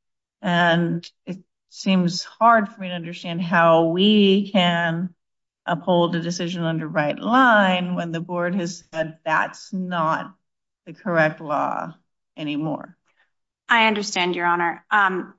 And 0.41 1.07
it 1.27 1.37
seems 1.69 2.23
hard 2.23 2.67
for 2.69 2.81
me 2.81 2.87
to 2.87 2.95
understand 2.95 3.43
how 3.43 3.89
we 3.89 4.49
can 4.51 5.13
uphold 5.67 6.15
a 6.15 6.21
decision 6.21 6.63
under 6.63 6.87
Wright 6.87 7.17
Line 7.17 7.95
when 7.95 8.11
the 8.11 8.21
board 8.21 8.55
has 8.55 8.83
said 8.93 9.19
that's 9.25 9.71
not 9.73 10.33
the 10.85 10.93
correct 10.93 11.41
law 11.41 11.93
anymore. 12.35 12.97
I 13.69 13.87
understand 13.87 14.35
your 14.35 14.45
honor. 14.45 14.85
Um, 14.89 15.33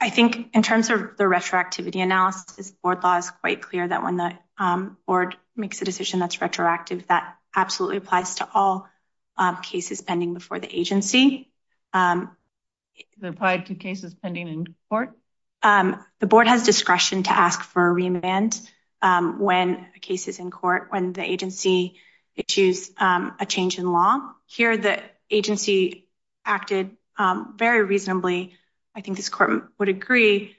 I 0.00 0.10
think 0.10 0.50
in 0.54 0.62
terms 0.62 0.90
of 0.90 1.16
the 1.16 1.24
retroactivity 1.24 2.02
analysis, 2.02 2.70
board 2.70 3.02
law 3.02 3.16
is 3.16 3.30
quite 3.30 3.62
clear 3.62 3.88
that 3.88 4.02
when 4.02 4.16
the 4.16 4.32
um, 4.58 4.98
board 5.06 5.36
makes 5.56 5.80
a 5.80 5.84
decision 5.84 6.20
that's 6.20 6.40
retroactive, 6.40 7.06
that 7.06 7.36
absolutely 7.56 7.96
applies 7.96 8.36
to 8.36 8.48
all 8.52 8.88
um, 9.36 9.62
cases 9.62 10.02
pending 10.02 10.34
before 10.34 10.58
the 10.58 10.78
agency. 10.78 11.50
They 11.92 13.28
applied 13.28 13.66
to 13.66 13.74
cases 13.74 14.14
pending 14.14 14.48
in 14.48 14.74
court? 14.90 15.16
The 15.62 16.26
board 16.26 16.46
has 16.46 16.64
discretion 16.64 17.22
to 17.24 17.30
ask 17.30 17.62
for 17.62 17.86
a 17.86 17.92
remand 17.92 18.60
Um, 19.04 19.38
when 19.38 19.86
a 19.94 20.00
case 20.00 20.28
is 20.28 20.38
in 20.38 20.50
court, 20.50 20.86
when 20.88 21.12
the 21.12 21.22
agency 21.22 22.00
issues 22.36 22.90
um, 22.98 23.34
a 23.38 23.46
change 23.46 23.78
in 23.78 23.92
law. 23.92 24.32
Here 24.46 24.76
the 24.76 25.00
agency 25.30 26.08
acted 26.44 26.96
um, 27.16 27.54
very 27.56 27.82
reasonably. 27.84 28.54
I 28.94 29.00
think 29.00 29.16
this 29.16 29.28
court 29.28 29.68
would 29.78 29.88
agree 29.88 30.56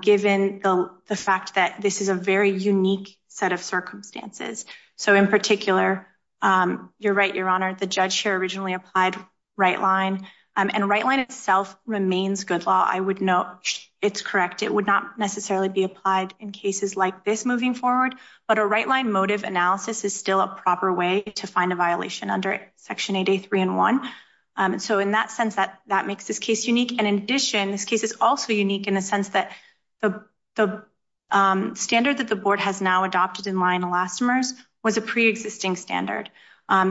given 0.00 0.60
the 0.60 1.16
fact 1.16 1.54
that 1.54 1.80
this 1.80 2.00
is 2.00 2.08
a 2.08 2.14
very 2.14 2.50
unique 2.50 3.16
set 3.28 3.52
of 3.52 3.60
circumstances. 3.60 4.64
So 4.96 5.14
in 5.14 5.28
particular, 5.28 6.06
you're 6.98 7.14
right, 7.14 7.34
your 7.34 7.48
honor, 7.48 7.74
the 7.74 7.86
judge 7.86 8.18
here 8.18 8.36
originally 8.36 8.74
applied 8.74 9.16
Wright 9.56 9.80
Line 9.80 10.26
Um, 10.54 10.70
and 10.72 10.88
Wright 10.88 11.04
Line 11.04 11.20
itself 11.20 11.76
remains 11.86 12.44
good 12.44 12.66
law. 12.66 12.86
I 12.86 13.00
would 13.00 13.22
note 13.22 13.58
it's 14.02 14.20
correct. 14.20 14.62
It 14.62 14.72
would 14.72 14.86
not 14.86 15.18
necessarily 15.18 15.68
be 15.68 15.84
applied 15.84 16.34
in 16.40 16.50
cases 16.50 16.96
like 16.96 17.24
this 17.24 17.46
moving 17.46 17.74
forward, 17.74 18.16
but 18.46 18.58
a 18.58 18.66
Wright 18.66 18.86
Line 18.86 19.10
motive 19.10 19.44
analysis 19.44 20.04
is 20.04 20.14
still 20.14 20.40
a 20.40 20.48
proper 20.48 20.92
way 20.92 21.22
to 21.22 21.46
find 21.46 21.72
a 21.72 21.76
violation 21.76 22.28
under 22.28 22.60
section 22.76 23.14
8A3 23.14 23.62
and 23.62 23.76
1. 23.76 24.10
Um, 24.56 24.78
so 24.78 24.98
in 24.98 25.12
that 25.12 25.30
sense, 25.30 25.54
that 25.54 26.06
makes 26.06 26.26
this 26.26 26.38
case 26.38 26.66
unique. 26.66 26.98
And 26.98 27.06
in 27.06 27.18
addition, 27.18 27.70
this 27.70 27.86
case 27.86 28.02
is 28.02 28.16
also 28.20 28.52
unique 28.52 28.86
in 28.86 28.94
the 28.94 29.00
sense 29.00 29.30
that 29.30 29.52
the 30.02 30.84
um, 31.30 31.74
standard 31.76 32.18
that 32.18 32.28
the 32.28 32.36
board 32.36 32.60
has 32.60 32.82
now 32.82 33.04
adopted 33.04 33.46
in 33.46 33.58
Lion 33.58 33.82
Elastomers 33.82 34.52
was 34.82 34.98
a 34.98 35.00
pre-existing 35.00 35.76
standard. 35.76 36.28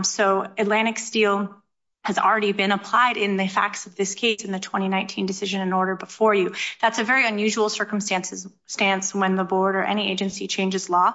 So 0.03 0.47
Atlantic 0.57 0.97
Steel 0.97 1.60
has 2.03 2.17
already 2.17 2.51
been 2.51 2.71
applied 2.71 3.17
in 3.17 3.37
the 3.37 3.47
facts 3.47 3.85
of 3.85 3.95
this 3.95 4.15
case 4.15 4.43
in 4.43 4.51
the 4.51 4.59
2019 4.59 5.25
decision 5.25 5.61
in 5.61 5.71
order 5.71 5.95
before 5.95 6.33
you. 6.33 6.53
That's 6.81 6.99
a 6.99 7.03
very 7.03 7.27
unusual 7.27 7.69
circumstances 7.69 8.47
stance 8.65 9.13
when 9.13 9.35
the 9.35 9.43
board 9.43 9.75
or 9.75 9.83
any 9.83 10.11
agency 10.11 10.47
changes 10.47 10.89
law. 10.89 11.13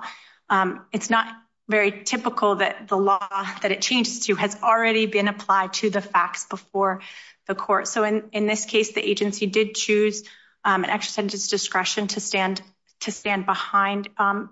Um, 0.49 0.87
it's 0.93 1.11
not 1.11 1.27
very 1.69 2.05
typical 2.05 2.57
that 2.57 2.87
the 2.87 2.97
law 2.97 3.27
that 3.63 3.73
it 3.73 3.83
changes 3.83 4.21
to 4.27 4.37
has 4.37 4.57
already 4.63 5.07
been 5.07 5.27
applied 5.27 5.73
to 5.75 5.91
the 5.91 6.01
facts 6.01 6.47
before 6.47 7.01
the 7.47 7.55
court. 7.55 7.89
So 7.89 8.05
in 8.05 8.47
this 8.47 8.65
case, 8.65 8.93
the 8.93 9.07
agency 9.07 9.47
did 9.47 9.75
choose 9.75 10.23
um, 10.65 10.85
an 10.85 10.91
exercise 10.91 11.35
of 11.35 11.51
discretion 11.51 12.07
to 12.09 12.21
stand 12.21 13.47
behind 13.47 14.09
um, 14.19 14.51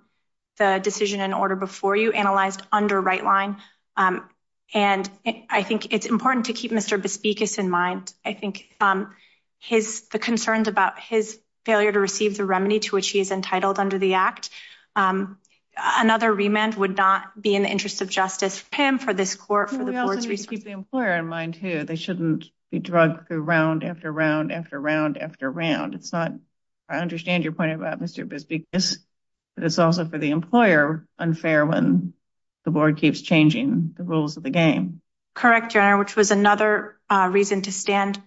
the 0.58 0.80
decision 0.82 1.20
in 1.20 1.32
order 1.32 1.56
before 1.56 1.96
you 1.96 2.12
analyzed 2.12 2.62
under 2.72 3.00
Wright 3.00 3.24
Line. 3.24 3.56
And 4.75 5.09
I 5.49 5.62
think 5.62 5.93
it's 5.95 6.04
important 6.04 6.47
to 6.47 6.52
keep 6.52 6.73
Mr. 6.73 7.00
Bisbikis 7.00 7.61
in 7.61 7.71
mind. 7.71 8.12
I 8.25 8.33
think 8.33 8.69
um, 8.81 9.14
the 9.71 10.19
concerns 10.21 10.66
about 10.66 10.99
his 10.99 11.38
failure 11.64 11.93
to 11.93 12.00
receive 12.00 12.37
the 12.37 12.45
remedy 12.45 12.81
to 12.81 12.97
which 12.97 13.09
he 13.09 13.21
is 13.21 13.31
entitled 13.31 13.78
under 13.78 13.99
the 13.99 14.14
act. 14.14 14.50
Um, 14.97 15.38
another 15.76 16.33
remand 16.33 16.75
would 16.75 16.97
not 16.97 17.40
be 17.40 17.54
in 17.54 17.62
the 17.62 17.71
interest 17.71 18.02
of 18.02 18.11
justice 18.11 18.59
for 18.59 18.76
him, 18.76 18.99
for 18.99 19.14
this 19.14 19.37
court, 19.37 19.71
for 19.71 19.85
the 19.85 19.93
board's 19.93 20.26
resources. 20.26 20.26
We 20.26 20.26
also 20.26 20.28
need 20.28 20.43
to 20.43 20.49
keep 20.49 20.64
the 20.64 20.71
employer 20.73 21.16
in 21.16 21.26
mind 21.26 21.54
too. 21.54 21.85
They 21.85 21.97
shouldn't 21.97 22.47
be 22.73 22.81
drugged 22.81 23.28
through 23.28 23.43
round 23.43 23.85
after 23.85 24.11
round 24.11 24.50
after 24.50 24.81
round 24.81 25.19
after 25.19 25.50
round. 25.50 25.95
It's 25.95 26.12
not, 26.12 26.33
I 26.88 26.99
understand 26.99 27.45
your 27.45 27.52
point 27.52 27.73
about 27.73 28.00
Mr. 28.00 28.26
Bisbikis, 28.26 28.99
but 29.54 29.64
it's 29.64 29.78
also 29.78 30.04
for 30.04 30.19
the 30.19 30.31
employer 30.31 31.07
unfair 31.16 31.64
when 31.64 32.12
the 32.64 32.71
board 32.71 32.97
keeps 32.97 33.21
changing 33.21 33.94
the 33.97 34.04
rules 34.04 34.37
of 34.37 34.42
the 34.42 34.50
game. 34.50 35.00
Correct, 35.35 35.75
Your 35.75 35.83
Honor, 35.83 35.99
which 35.99 36.16
was 36.16 36.30
another 36.30 36.97
uh, 37.11 37.28
reason 37.30 37.62
to 37.62 37.73
stand 37.73 38.21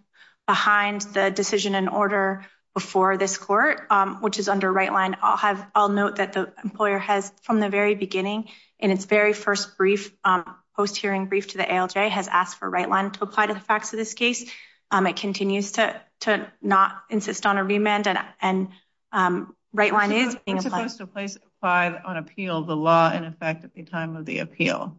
behind 0.46 1.02
the 1.02 1.32
decision 1.32 1.76
in 1.76 1.88
order 1.88 2.46
before 2.74 3.18
this 3.18 3.38
court, 3.38 3.82
um, 3.90 4.22
which 4.22 4.38
is 4.38 4.48
under 4.48 4.72
Wright 4.72 4.92
Line. 4.92 5.18
I'll 5.22 5.90
note 5.90 6.18
that 6.18 6.34
the 6.34 6.54
employer 6.64 7.00
has 7.00 7.32
from 7.42 7.60
the 7.60 7.70
very 7.70 7.96
beginning 7.96 8.50
in 8.80 8.92
its 8.92 9.06
very 9.06 9.34
first 9.34 9.78
brief, 9.78 10.12
um, 10.24 10.56
post-hearing 10.76 11.26
brief 11.26 11.48
to 11.48 11.58
the 11.58 11.64
ALJ 11.64 12.10
has 12.10 12.28
asked 12.28 12.60
for 12.60 12.70
Wright 12.70 12.88
Line 12.88 13.10
to 13.12 13.24
apply 13.24 13.48
to 13.48 13.54
the 13.54 13.60
facts 13.60 13.94
of 13.94 13.98
this 13.98 14.14
case. 14.14 14.50
Um, 14.92 15.08
it 15.08 15.16
continues 15.16 15.72
to 15.72 16.52
not 16.62 17.04
insist 17.10 17.46
on 17.46 17.58
a 17.58 17.64
remand 17.64 18.08
and 18.42 18.68
Wright 19.78 19.94
Line 19.94 20.12
is 20.12 20.36
being 20.44 20.58
applied. 20.58 20.82
We're 20.82 20.90
supposed 20.90 21.38
to 21.38 21.42
apply 21.60 22.02
on 22.04 22.18
appeal 22.18 22.64
the 22.64 22.76
law 22.76 23.12
in 23.14 23.24
effect 23.24 23.64
at 23.64 23.76
the 23.76 23.84
time 23.84 24.16
of 24.16 24.26
the 24.26 24.40
appeal. 24.40 24.98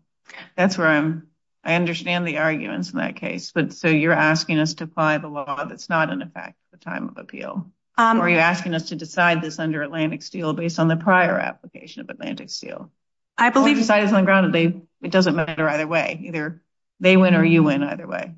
That's 0.57 0.79
where 0.79 0.87
I'm, 0.87 1.27
I 1.65 1.75
understand 1.75 2.27
the 2.27 2.39
arguments 2.39 2.93
in 2.93 2.99
that 2.99 3.17
case, 3.17 3.51
but 3.53 3.73
so 3.73 3.89
you're 3.89 4.13
asking 4.13 4.61
us 4.61 4.75
to 4.75 4.85
apply 4.85 5.19
the 5.19 5.27
law 5.27 5.65
that's 5.65 5.89
not 5.89 6.11
in 6.11 6.23
effect 6.23 6.55
at 6.73 6.79
the 6.79 6.85
time 6.85 7.09
of 7.09 7.19
appeal? 7.19 7.73
Um, 7.97 8.21
or 8.21 8.27
are 8.27 8.29
you 8.31 8.39
asking 8.39 8.75
us 8.75 8.91
to 8.91 8.97
decide 8.97 9.43
this 9.43 9.59
under 9.59 9.83
Atlantic 9.83 10.23
Steel 10.23 10.53
based 10.53 10.79
on 10.79 10.87
the 10.87 10.97
prior 10.97 11.37
application 11.37 12.01
of 12.03 12.09
Atlantic 12.11 12.49
Steel? 12.49 12.93
I 13.37 13.51
believe- 13.51 13.77
Or 13.77 13.81
decide 13.81 14.05
it's 14.05 14.13
on 14.13 14.21
the 14.21 14.27
ground 14.27 14.55
that 14.55 14.83
it 15.03 15.11
doesn't 15.11 15.35
matter 15.35 15.69
either 15.69 15.89
way. 15.89 16.21
Either 16.23 16.63
they 17.01 17.17
win 17.17 17.35
or 17.35 17.45
you 17.45 17.65
win 17.65 17.83
either 17.83 18.07
way. 18.07 18.35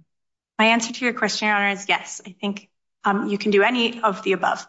My 0.59 0.67
answer 0.67 0.95
to 0.95 1.05
your 1.05 1.13
question, 1.13 1.49
Your 1.49 1.57
Honor, 1.57 1.69
is 1.69 1.87
yes. 1.87 2.23
I 2.27 2.35
think 2.41 2.71
um, 3.05 3.29
you 3.29 3.37
can 3.37 3.51
do 3.51 3.63
any 3.63 4.01
of 4.01 4.23
the 4.23 4.33
above. 4.33 4.67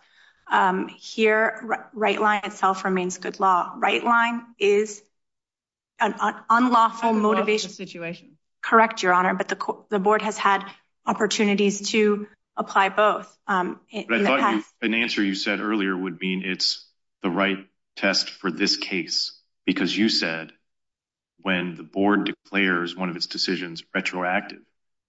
Um, 0.51 0.89
here, 0.89 1.81
Wright 1.93 2.19
Line 2.19 2.41
itself 2.43 2.83
remains 2.83 3.17
good 3.17 3.39
law. 3.39 3.73
Wright 3.77 4.03
Line 4.03 4.43
is 4.59 5.01
an 5.99 6.13
unlawful 6.49 7.13
motivation. 7.13 7.69
Situation. 7.69 8.37
Correct, 8.61 9.01
Your 9.01 9.13
Honor, 9.13 9.33
but 9.33 9.47
the 9.89 9.99
board 9.99 10.21
has 10.21 10.37
had 10.37 10.65
opportunities 11.05 11.89
to 11.91 12.27
apply 12.57 12.89
both. 12.89 13.35
Um, 13.47 13.79
but 14.07 14.21
I 14.21 14.23
thought 14.23 14.63
an 14.81 14.93
answer 14.93 15.23
you 15.23 15.35
said 15.35 15.61
earlier 15.61 15.97
would 15.97 16.19
mean 16.19 16.43
it's 16.45 16.87
the 17.23 17.29
right 17.29 17.57
test 17.95 18.29
for 18.29 18.51
this 18.51 18.77
case 18.77 19.39
because 19.65 19.97
you 19.97 20.09
said 20.09 20.51
when 21.37 21.75
the 21.75 21.83
board 21.83 22.25
declares 22.25 22.95
one 22.95 23.09
of 23.09 23.15
its 23.15 23.27
decisions 23.27 23.83
retroactive, 23.95 24.61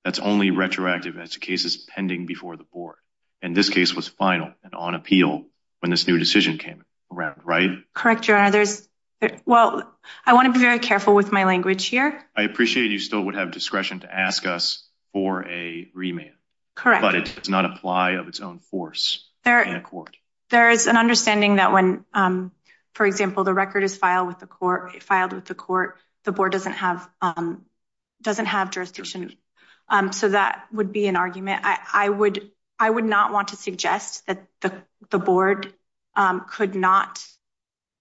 that's 0.05 0.19
only 0.19 0.51
retroactive 0.51 1.19
as 1.19 1.33
the 1.33 1.41
case 1.41 1.65
is 1.65 1.77
pending 1.77 2.27
before 2.27 2.57
the 2.57 2.65
board. 2.65 2.97
And 3.43 3.57
this 3.57 3.69
case 3.69 3.95
was 3.95 4.09
final 4.09 4.53
and 4.63 4.75
on 4.75 4.95
appeal 4.95 5.45
when 5.81 5.91
this 5.91 6.07
new 6.07 6.17
decision 6.19 6.59
came 6.59 6.85
around, 7.13 7.41
right? 7.45 7.71
Correct, 7.93 8.29
Your 8.29 8.39
Honor. 8.39 8.53
There's, 8.53 8.89
well, 9.45 9.93
I 10.25 10.35
want 10.35 10.47
to 10.47 10.53
be 10.53 10.61
very 10.61 10.79
careful 10.79 11.15
with 11.15 11.33
my 11.33 11.45
language 11.45 11.87
here. 11.87 12.25
I 12.37 12.43
appreciate 12.43 12.91
you 12.91 12.99
still 12.99 13.23
would 13.23 13.35
have 13.35 13.51
discretion 13.51 14.01
to 14.01 14.15
ask 14.15 14.47
us 14.47 14.87
for 15.13 15.47
a 15.47 15.91
remand. 15.95 16.33
Correct. 16.75 17.03
But 17.03 17.15
it 17.17 17.33
does 17.37 17.49
not 17.49 17.65
apply 17.65 18.13
of 18.13 18.29
its 18.29 18.41
own 18.41 18.59
force 18.59 19.29
in 19.45 19.53
a 19.53 19.81
court. 19.81 20.17
There 20.51 20.71
is 20.71 20.87
an 20.87 20.97
understanding 20.97 21.57
that 21.57 21.73
when, 21.73 22.05
um, 22.15 22.53
for 22.95 23.07
example, 23.07 23.45
the 23.45 23.55
record 23.55 23.83
is 23.83 23.97
filed 23.97 24.29
with 24.29 24.39
the 24.39 24.47
court, 24.47 25.97
the 26.25 26.33
board 26.33 26.53
doesn't 26.53 26.73
have 26.73 27.09
um, 27.21 27.65
jurisdiction. 28.23 29.35
Um, 29.89 30.13
so 30.13 30.29
that 30.29 30.67
would 30.73 30.93
be 30.93 31.07
an 31.07 31.17
argument. 31.17 31.63
I 31.65 32.09
would 32.09 32.51
not 32.91 33.33
want 33.33 33.49
to 33.49 33.57
suggest 33.57 34.27
that 34.27 34.47
the 35.11 35.19
board 35.19 35.73
um, 36.17 36.47
could 36.49 36.75
not, 36.75 37.25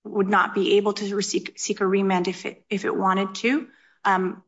would 0.04 0.28
not 0.28 0.54
be 0.54 0.78
able 0.78 0.94
to 0.94 1.22
seek 1.22 1.82
a 1.82 1.88
remand 1.88 2.28
if 2.28 2.46
it 2.46 2.96
wanted 2.96 3.36
to. 3.36 3.68
Um, 4.04 4.44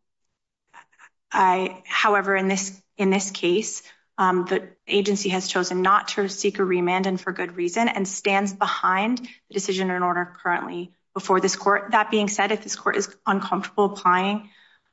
however, 1.30 2.36
in 2.36 2.48
this 2.48 3.32
case, 3.32 3.84
um, 4.18 4.46
the 4.46 4.70
agency 4.88 5.30
has 5.30 5.48
chosen 5.48 5.82
not 5.82 6.10
to 6.10 6.30
seek 6.30 6.60
a 6.60 6.64
remand 6.64 7.08
and 7.08 7.20
for 7.20 7.32
good 7.32 7.56
reason 7.56 7.88
and 7.88 8.08
stands 8.08 8.54
behind 8.54 9.18
the 9.18 9.54
decision 9.54 9.90
in 9.90 10.04
order 10.04 10.36
currently 10.44 10.92
before 11.16 11.40
this 11.40 11.56
court. 11.56 11.92
That 11.92 12.12
being 12.12 12.28
said, 12.28 12.52
if 12.52 12.64
this 12.64 12.76
court 12.76 12.96
is 12.96 13.16
uncomfortable 13.26 13.86
applying 13.86 14.50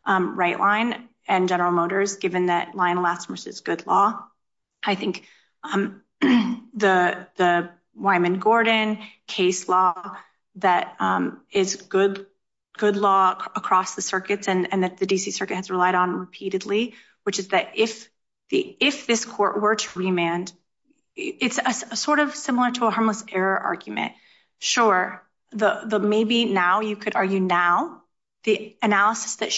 Wright 0.06 0.58
Line 0.58 1.08
and 1.28 1.48
General 1.48 1.70
Motors, 1.70 2.16
given 2.16 2.46
that 2.46 2.74
Lion 2.74 2.96
Elastomers 2.96 3.46
is 3.46 3.60
good 3.60 3.86
law, 3.86 4.24
I 4.84 4.94
think 4.94 5.26
um, 5.62 6.02
the 6.20 7.70
Wyman-Gordon 7.94 8.98
case 9.26 9.68
law 9.68 10.16
that 10.56 10.96
um, 10.98 11.42
is 11.52 11.76
good 11.76 12.26
law 12.96 13.36
across 13.54 13.94
the 13.94 14.02
circuits 14.02 14.48
and 14.48 14.82
that 14.82 14.96
the 14.96 15.06
DC 15.06 15.32
circuit 15.32 15.56
has 15.56 15.70
relied 15.70 15.94
on 15.94 16.14
repeatedly, 16.14 16.94
which 17.24 17.38
is 17.38 17.48
that 17.48 17.72
if 17.74 18.08
this 19.06 19.24
court 19.24 19.60
were 19.60 19.74
to 19.74 19.98
remand, 19.98 20.52
it's 21.14 21.60
sort 22.00 22.20
of 22.20 22.34
similar 22.34 22.70
to 22.70 22.86
a 22.86 22.90
harmless 22.90 23.22
error 23.30 23.58
argument. 23.58 24.12
Sure, 24.58 25.22
maybe 25.52 26.46
now 26.46 26.80
you 26.80 26.96
could 26.96 27.14
argue 27.16 27.40
now 27.40 28.02
the 28.44 28.76
analysis 28.82 29.36
that 29.36 29.52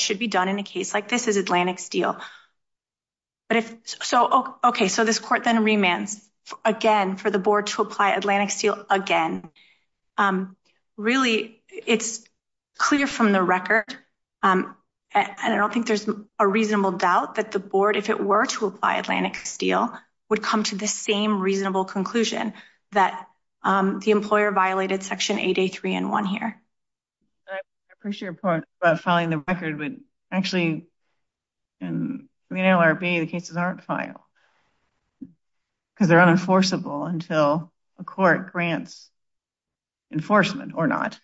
should 0.00 0.18
be 0.18 0.28
done 0.28 0.48
in 0.48 0.58
a 0.58 0.62
case 0.62 0.94
like 0.94 1.08
this 1.08 1.26
is 1.26 1.36
Atlantic 1.36 1.78
Steel. 1.78 2.20
But 3.50 3.56
if, 3.56 3.76
so, 3.84 4.58
okay, 4.62 4.86
so 4.86 5.02
this 5.02 5.18
court 5.18 5.42
then 5.42 5.56
remands 5.64 6.22
again 6.64 7.16
for 7.16 7.30
the 7.30 7.40
board 7.40 7.66
to 7.66 7.82
apply 7.82 8.10
Atlantic 8.10 8.50
Steel 8.50 8.86
again. 8.88 9.50
Um, 10.16 10.56
really, 10.96 11.60
it's 11.68 12.24
clear 12.78 13.08
from 13.08 13.32
the 13.32 13.42
record, 13.42 13.86
um, 14.44 14.76
and 15.12 15.34
I 15.40 15.56
don't 15.56 15.74
think 15.74 15.88
there's 15.88 16.08
a 16.38 16.46
reasonable 16.46 16.92
doubt 16.92 17.34
that 17.34 17.50
the 17.50 17.58
board, 17.58 17.96
if 17.96 18.08
it 18.08 18.22
were 18.22 18.46
to 18.46 18.66
apply 18.66 18.98
Atlantic 18.98 19.34
Steel, 19.34 19.98
would 20.28 20.44
come 20.44 20.62
to 20.62 20.76
the 20.76 20.86
same 20.86 21.40
reasonable 21.40 21.84
conclusion 21.84 22.52
that 22.92 23.26
um, 23.64 23.98
the 23.98 24.12
employer 24.12 24.52
violated 24.52 25.02
section 25.02 25.38
8A3 25.38 25.90
and 25.94 26.08
1 26.08 26.24
here. 26.24 26.62
I 27.48 27.58
appreciate 27.98 28.26
your 28.26 28.34
point 28.34 28.64
about 28.80 29.00
following 29.00 29.30
the 29.30 29.38
record, 29.48 29.76
but 29.76 29.90
actually 30.30 30.86
in 31.80 32.28
the 32.50 32.62
NLRB, 32.62 33.20
the 33.20 33.26
cases 33.26 33.56
aren't 33.56 33.84
filed 33.84 34.20
because 35.94 36.08
they're 36.08 36.18
unenforceable 36.18 37.08
until 37.08 37.72
a 37.98 38.04
court 38.04 38.52
grants 38.52 39.10
enforcement 40.12 40.72
or 40.74 40.86
not. 40.86 41.18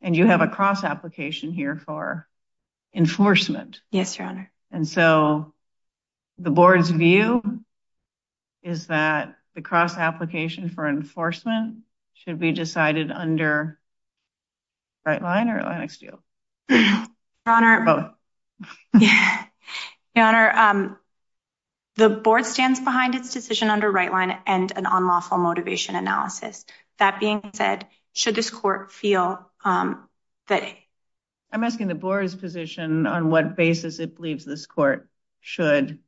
And 0.00 0.14
you 0.14 0.26
have 0.26 0.42
a 0.42 0.48
cross 0.48 0.84
application 0.84 1.50
here 1.52 1.76
for 1.76 2.28
enforcement. 2.94 3.80
Yes, 3.90 4.18
Your 4.18 4.28
Honor. 4.28 4.52
And 4.70 4.86
so 4.86 5.54
the 6.38 6.50
board's 6.50 6.90
view 6.90 7.64
is 8.62 8.88
that 8.88 9.36
the 9.54 9.62
cross 9.62 9.96
application 9.96 10.68
for 10.68 10.86
enforcement 10.86 11.78
should 12.14 12.38
be 12.38 12.52
decided 12.52 13.10
under 13.10 13.78
Wright 15.04 15.22
Line 15.22 15.48
or 15.48 15.58
Atlantic 15.58 15.90
Steel? 15.90 16.22
Your 16.68 17.06
Honor, 17.46 18.12
Um, 20.22 20.98
the 21.96 22.10
board 22.10 22.44
stands 22.44 22.78
behind 22.80 23.14
its 23.14 23.32
decision 23.32 23.70
under 23.70 23.90
Wright 23.90 24.12
Line 24.12 24.38
and 24.46 24.70
an 24.76 24.86
unlawful 24.86 25.38
motivation 25.38 25.96
analysis. 25.96 26.64
That 26.98 27.20
being 27.20 27.50
said, 27.54 27.86
should 28.12 28.34
this 28.34 28.50
court 28.50 28.92
feel 28.92 29.50
um, 29.64 30.08
that... 30.48 30.62
I'm 31.52 31.64
asking 31.64 31.88
the 31.88 31.94
board's 31.94 32.34
position 32.34 33.06
on 33.06 33.30
what 33.30 33.56
basis 33.56 33.98
it 33.98 34.16
believes 34.16 34.44
this 34.44 34.66
court 34.66 35.08
should, 35.40 35.98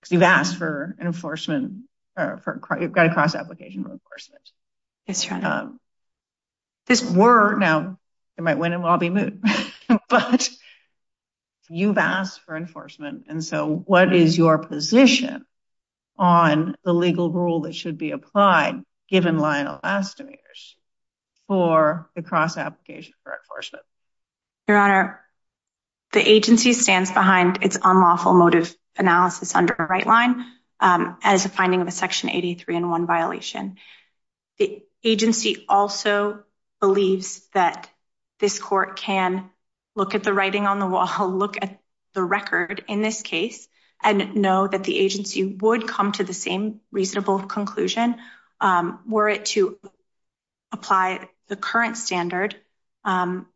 because 0.00 0.12
you've 0.12 0.22
asked 0.22 0.56
for 0.56 0.96
enforcement, 1.00 1.84
uh, 2.16 2.36
you've 2.80 2.92
got 2.92 3.06
a 3.06 3.12
cross 3.12 3.34
application 3.34 3.84
for 3.84 3.92
enforcement. 3.92 4.50
Yes, 5.06 5.26
Your 5.26 5.34
Honor. 5.34 5.46
Um, 5.48 5.80
this 6.86 7.02
were, 7.02 7.56
now 7.58 7.98
it 8.38 8.42
might 8.42 8.58
win 8.58 8.72
and 8.72 8.82
we'll 8.82 8.92
all 8.92 8.98
be 8.98 9.10
moot, 9.10 9.40
but 10.08 10.48
you've 11.72 11.98
asked 11.98 12.40
for 12.42 12.56
enforcement. 12.56 13.24
And 13.28 13.42
so 13.42 13.82
what 13.86 14.14
is 14.14 14.36
your 14.36 14.58
position 14.58 15.44
on 16.18 16.76
the 16.84 16.92
legal 16.92 17.30
rule 17.30 17.62
that 17.62 17.74
should 17.74 17.98
be 17.98 18.10
applied 18.10 18.82
given 19.08 19.38
Lion 19.38 19.66
Elastomers 19.66 20.74
for 21.46 22.10
the 22.14 22.22
cross 22.22 22.56
application 22.56 23.14
for 23.24 23.34
enforcement? 23.34 23.84
Your 24.68 24.76
Honor, 24.76 25.20
the 26.12 26.26
agency 26.26 26.72
stands 26.74 27.10
behind 27.10 27.62
its 27.62 27.78
unlawful 27.82 28.34
motive 28.34 28.74
analysis 28.96 29.54
under 29.54 29.74
Wright 29.74 30.06
Line 30.06 30.44
um, 30.78 31.16
as 31.22 31.46
a 31.46 31.48
finding 31.48 31.80
of 31.80 31.88
a 31.88 31.92
section 31.92 32.28
83 32.28 32.76
and 32.76 32.90
1 32.90 33.06
violation. 33.06 33.76
The 34.58 34.82
agency 35.02 35.64
also 35.68 36.44
believes 36.80 37.46
that 37.54 37.88
this 38.40 38.58
court 38.58 38.96
can 38.96 39.48
look 39.94 40.14
at 40.14 40.22
the 40.22 40.32
writing 40.32 40.66
on 40.66 40.78
the 40.78 40.86
wall, 40.86 41.28
look 41.28 41.56
at 41.60 41.80
the 42.14 42.22
record 42.22 42.84
in 42.88 43.02
this 43.02 43.22
case, 43.22 43.68
and 44.02 44.36
know 44.36 44.66
that 44.66 44.84
the 44.84 44.98
agency 44.98 45.44
would 45.44 45.86
come 45.86 46.12
to 46.12 46.24
the 46.24 46.34
same 46.34 46.80
reasonable 46.90 47.38
conclusion 47.40 48.16
um, 48.60 49.00
were 49.06 49.28
it 49.28 49.44
to 49.46 49.78
apply 50.72 51.28
the 51.48 51.56
current 51.56 51.96
standard, 51.96 52.56
um, 53.04 53.46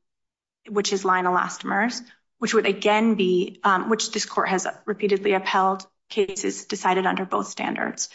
which 0.68 0.92
is 0.92 1.04
Lion 1.04 1.26
Elastomers, 1.26 2.00
which 2.38 2.54
would 2.54 2.66
again 2.66 3.14
be, 3.14 3.60
um, 3.64 3.88
which 3.88 4.12
this 4.12 4.26
court 4.26 4.48
has 4.48 4.66
repeatedly 4.84 5.32
upheld 5.32 5.86
cases 6.08 6.66
decided 6.66 7.06
under 7.06 7.24
both 7.24 7.48
standards. 7.48 8.08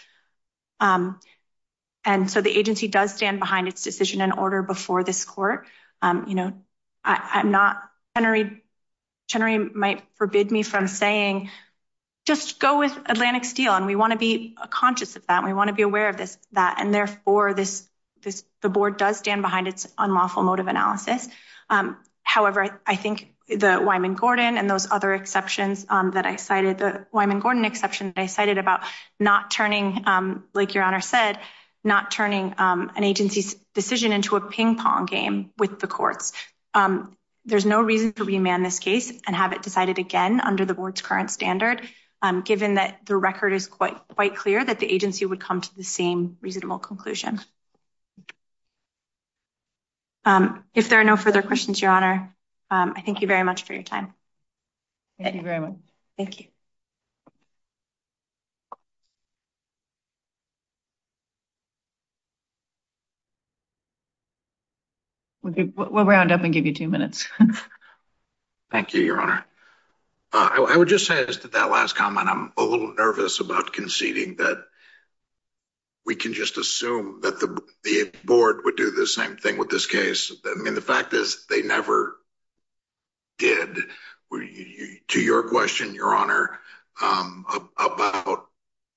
And 2.04 2.30
so 2.30 2.42
the 2.42 2.58
agency 2.58 2.88
does 2.88 3.14
stand 3.14 3.40
behind 3.40 3.68
its 3.68 3.84
decision 3.84 4.22
in 4.22 4.32
order 4.32 4.64
before 4.64 5.04
this 5.04 5.24
court. 5.24 5.68
You 6.04 6.36
know, 6.36 6.54
I'm 7.04 7.52
not, 7.52 7.82
Chenery 8.16 9.70
might 9.74 10.04
forbid 10.16 10.52
me 10.52 10.64
from 10.64 10.88
saying 10.88 11.50
just 12.26 12.60
go 12.60 12.80
with 12.80 12.98
Atlantic 13.06 13.46
Steel. 13.46 13.74
And 13.74 13.86
we 13.86 13.96
want 13.96 14.14
to 14.14 14.20
be 14.20 14.56
conscious 14.70 15.16
of 15.16 15.26
that. 15.28 15.44
We 15.44 15.54
want 15.54 15.70
to 15.70 15.74
be 15.74 15.82
aware 15.82 16.10
of 16.10 16.18
this 16.18 16.38
that. 16.52 16.78
And 16.80 16.94
therefore, 16.94 17.54
the 17.54 18.70
board 18.70 18.98
does 18.98 19.18
stand 19.18 19.42
behind 19.42 19.68
its 19.68 19.88
unlawful 19.98 20.44
motive 20.44 20.68
analysis. 20.68 21.28
Um, 21.70 21.98
however, 22.24 22.80
I 22.86 22.96
think 22.96 23.34
the 23.48 23.82
Wyman-Gordon 23.84 24.58
and 24.58 24.70
those 24.70 24.90
other 24.92 25.14
exceptions 25.14 25.86
um, 25.90 26.12
that 26.12 26.26
I 26.26 26.36
cited, 26.36 26.78
the 26.78 27.08
Wyman-Gordon 27.12 27.66
exception 27.66 28.14
that 28.16 28.22
I 28.22 28.28
cited 28.28 28.58
about 28.58 28.82
not 29.20 29.52
turning, 29.52 30.04
um, 30.06 30.46
like 30.54 30.76
Your 30.76 30.84
Honor 30.84 31.02
said, 31.02 31.40
not 31.84 32.12
turning 32.12 32.54
an 32.60 33.04
agency's 33.04 33.56
decision 33.74 34.12
into 34.12 34.36
a 34.36 34.42
ping 34.42 34.78
pong 34.78 35.06
game 35.06 35.50
with 35.58 35.80
the 35.80 35.88
courts. 35.88 36.34
There's 37.46 37.66
no 37.66 37.82
reason 37.82 38.14
to 38.14 38.24
remand 38.24 38.66
this 38.66 38.80
case 38.80 39.12
and 39.26 39.36
have 39.36 39.54
it 39.54 39.64
decided 39.64 39.98
again 39.98 40.40
under 40.40 40.66
the 40.66 40.74
board's 40.74 41.02
current 41.02 41.32
standard, 41.32 41.82
um, 42.22 42.42
given 42.42 42.76
that 42.76 43.06
the 43.06 43.16
record 43.16 43.54
is 43.54 43.68
quite 43.68 44.36
clear 44.36 44.64
that 44.64 44.80
the 44.80 44.92
agency 44.92 45.26
would 45.26 45.40
come 45.40 45.62
to 45.62 45.76
the 45.76 45.84
same 45.84 46.38
reasonable 46.42 46.80
conclusion. 46.80 47.40
Um, 50.24 50.64
if 50.76 50.90
there 50.90 51.02
are 51.02 51.04
no 51.04 51.18
further 51.18 51.42
questions, 51.42 51.82
Your 51.82 51.92
Honor, 51.92 52.36
um, 52.70 52.94
I 52.96 53.02
thank 53.02 53.22
you 53.22 53.28
very 53.28 53.44
much 53.44 53.64
for 53.64 53.74
your 53.74 53.84
time. 53.84 54.14
Thank 55.20 55.36
you 55.36 55.42
very 55.42 55.60
much. 55.60 55.76
Thank 56.18 56.40
you. 56.40 56.48
We'll 65.76 66.06
round 66.06 66.32
up 66.32 66.44
and 66.44 66.54
give 66.54 66.66
you 66.66 66.74
two 66.74 66.88
minutes. 66.88 67.28
Thank 68.72 68.94
you, 68.94 69.02
Your 69.02 69.22
Honor. 69.22 69.46
Uh, 70.34 70.66
I 70.70 70.78
would 70.78 70.88
just 70.88 71.08
say 71.08 71.26
as 71.26 71.38
to 71.38 71.50
that 71.50 71.70
last 71.70 71.96
comment, 71.96 72.30
I'm 72.30 72.54
a 72.58 72.64
little 72.64 72.94
nervous 72.94 73.42
about 73.42 73.74
conceding 73.74 74.38
that 74.38 74.64
we 76.06 76.16
can 76.16 76.34
just 76.34 76.58
assume 76.58 77.20
that 77.22 77.40
the 77.40 78.12
board 78.24 78.62
would 78.64 78.78
do 78.78 78.92
the 78.92 79.06
same 79.06 79.36
thing 79.36 79.58
with 79.58 79.70
this 79.70 79.86
case. 79.86 80.32
I 80.46 80.56
mean, 80.56 80.74
the 80.74 80.82
fact 80.82 81.14
is 81.14 81.46
they 81.50 81.62
never 81.62 82.18
did. 83.38 83.78
To 85.10 85.20
your 85.20 85.50
question, 85.50 85.94
Your 85.94 86.16
Honor, 86.16 86.60
um, 87.02 87.46
about 87.78 88.46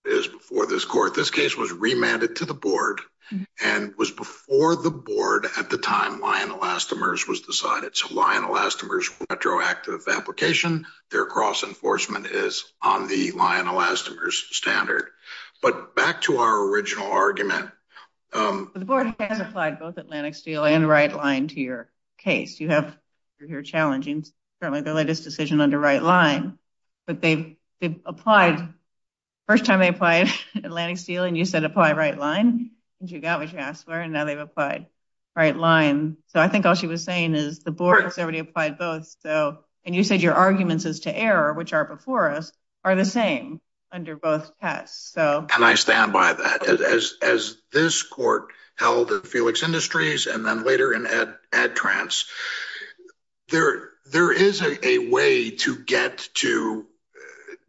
is 0.05 0.27
before 0.27 0.67
this 0.67 0.85
court, 0.85 1.14
this 1.14 1.31
case 1.31 1.57
was 1.57 1.73
remanded 1.73 2.37
to 2.37 2.45
the 2.45 2.55
board 2.55 3.01
mm-hmm. 3.33 3.45
and 3.64 3.95
was 3.97 4.11
before 4.11 4.77
the 4.77 4.90
board 4.90 5.47
at 5.59 5.71
the 5.71 5.79
time 5.79 6.21
Lion 6.21 6.51
Elastomers 6.51 7.29
was 7.29 7.40
decided. 7.40 7.97
So 7.97 8.14
Lion 8.14 8.45
Elastomers 8.45 9.11
retroactive 9.31 10.07
application, 10.09 10.87
their 11.11 11.27
cross 11.27 11.62
enforcement 11.62 12.27
is 12.27 12.64
on 12.83 13.09
the 13.09 13.33
Lion 13.33 13.67
Elastomers 13.67 14.35
standard. 14.53 15.09
But 15.62 15.95
back 15.97 16.23
to 16.23 16.38
our 16.38 16.69
original 16.69 17.11
argument. 17.11 17.71
Um, 18.33 18.73
the 18.75 18.85
board 18.85 19.14
has 19.21 19.40
applied 19.40 19.79
both 19.79 19.97
Atlantic 19.97 20.35
Steel 20.35 20.64
and 20.64 20.88
Wright 20.88 21.14
Line 21.14 21.49
to 21.49 21.61
your 21.61 21.90
case. 22.19 22.59
You 22.61 22.69
have 22.69 22.97
your 23.38 23.62
challenging, 23.62 24.25
certainly 24.61 24.81
the 24.81 24.93
latest 24.93 25.25
decision 25.25 25.61
under 25.61 25.79
Wright 25.79 26.03
Line, 26.03 26.59
but 27.07 27.21
they've 27.23 27.57
applied, 28.05 28.74
first 29.46 29.64
time 29.64 29.80
they 29.80 29.88
applied 29.88 30.28
Atlantic 30.54 30.98
Steel 30.98 31.24
and 31.24 31.37
you 31.37 31.44
said 31.44 31.64
apply 31.64 31.92
Wright 31.92 32.18
Line 32.18 32.70
and 33.00 33.11
you 33.11 33.20
got 33.20 33.40
what 33.40 33.52
you 33.52 33.59
asked 33.59 33.85
for 33.85 33.98
and 33.98 34.12
now 34.12 34.24
they've 34.24 34.38
applied 34.38 34.87
Wright 35.37 35.57
Line. 35.57 36.16
So 36.28 36.40
I 36.40 36.48
think 36.48 36.66
all 36.66 36.74
she 36.74 36.87
was 36.87 37.04
saying 37.04 37.35
is 37.35 37.61
the 37.61 37.72
board 37.72 38.04
has 38.04 38.18
already 38.18 38.38
applied 38.38 38.78
both. 38.78 39.14
So 39.20 39.59
and 39.85 39.94
you 39.94 40.04
said 40.04 40.22
your 40.22 40.35
arguments 40.35 40.87
as 40.87 41.00
to 41.00 41.16
error, 41.16 41.52
which 41.52 41.72
are 41.72 41.85
before 41.85 42.30
us, 42.30 42.52
are 42.85 42.94
the 42.94 43.04
same 43.04 43.61
under 43.92 44.16
both 44.16 44.50
tests. 44.61 45.12
So 45.12 45.46
and 45.54 45.64
I 45.64 45.74
stand 45.74 46.12
by 46.12 46.33
that. 46.33 46.66
As 47.22 47.57
this 47.72 48.02
court 48.02 48.48
held 48.76 49.12
at 49.12 49.26
Felix 49.26 49.62
Industries 49.62 50.26
and 50.26 50.44
then 50.44 50.64
later 50.64 50.92
in 50.92 51.07
Adtranz, 51.52 52.24
there 53.48 54.33
is 54.33 54.62
a 54.62 54.98
way 54.98 55.50
to 55.50 55.76
get 55.76 56.28
to 56.35 56.87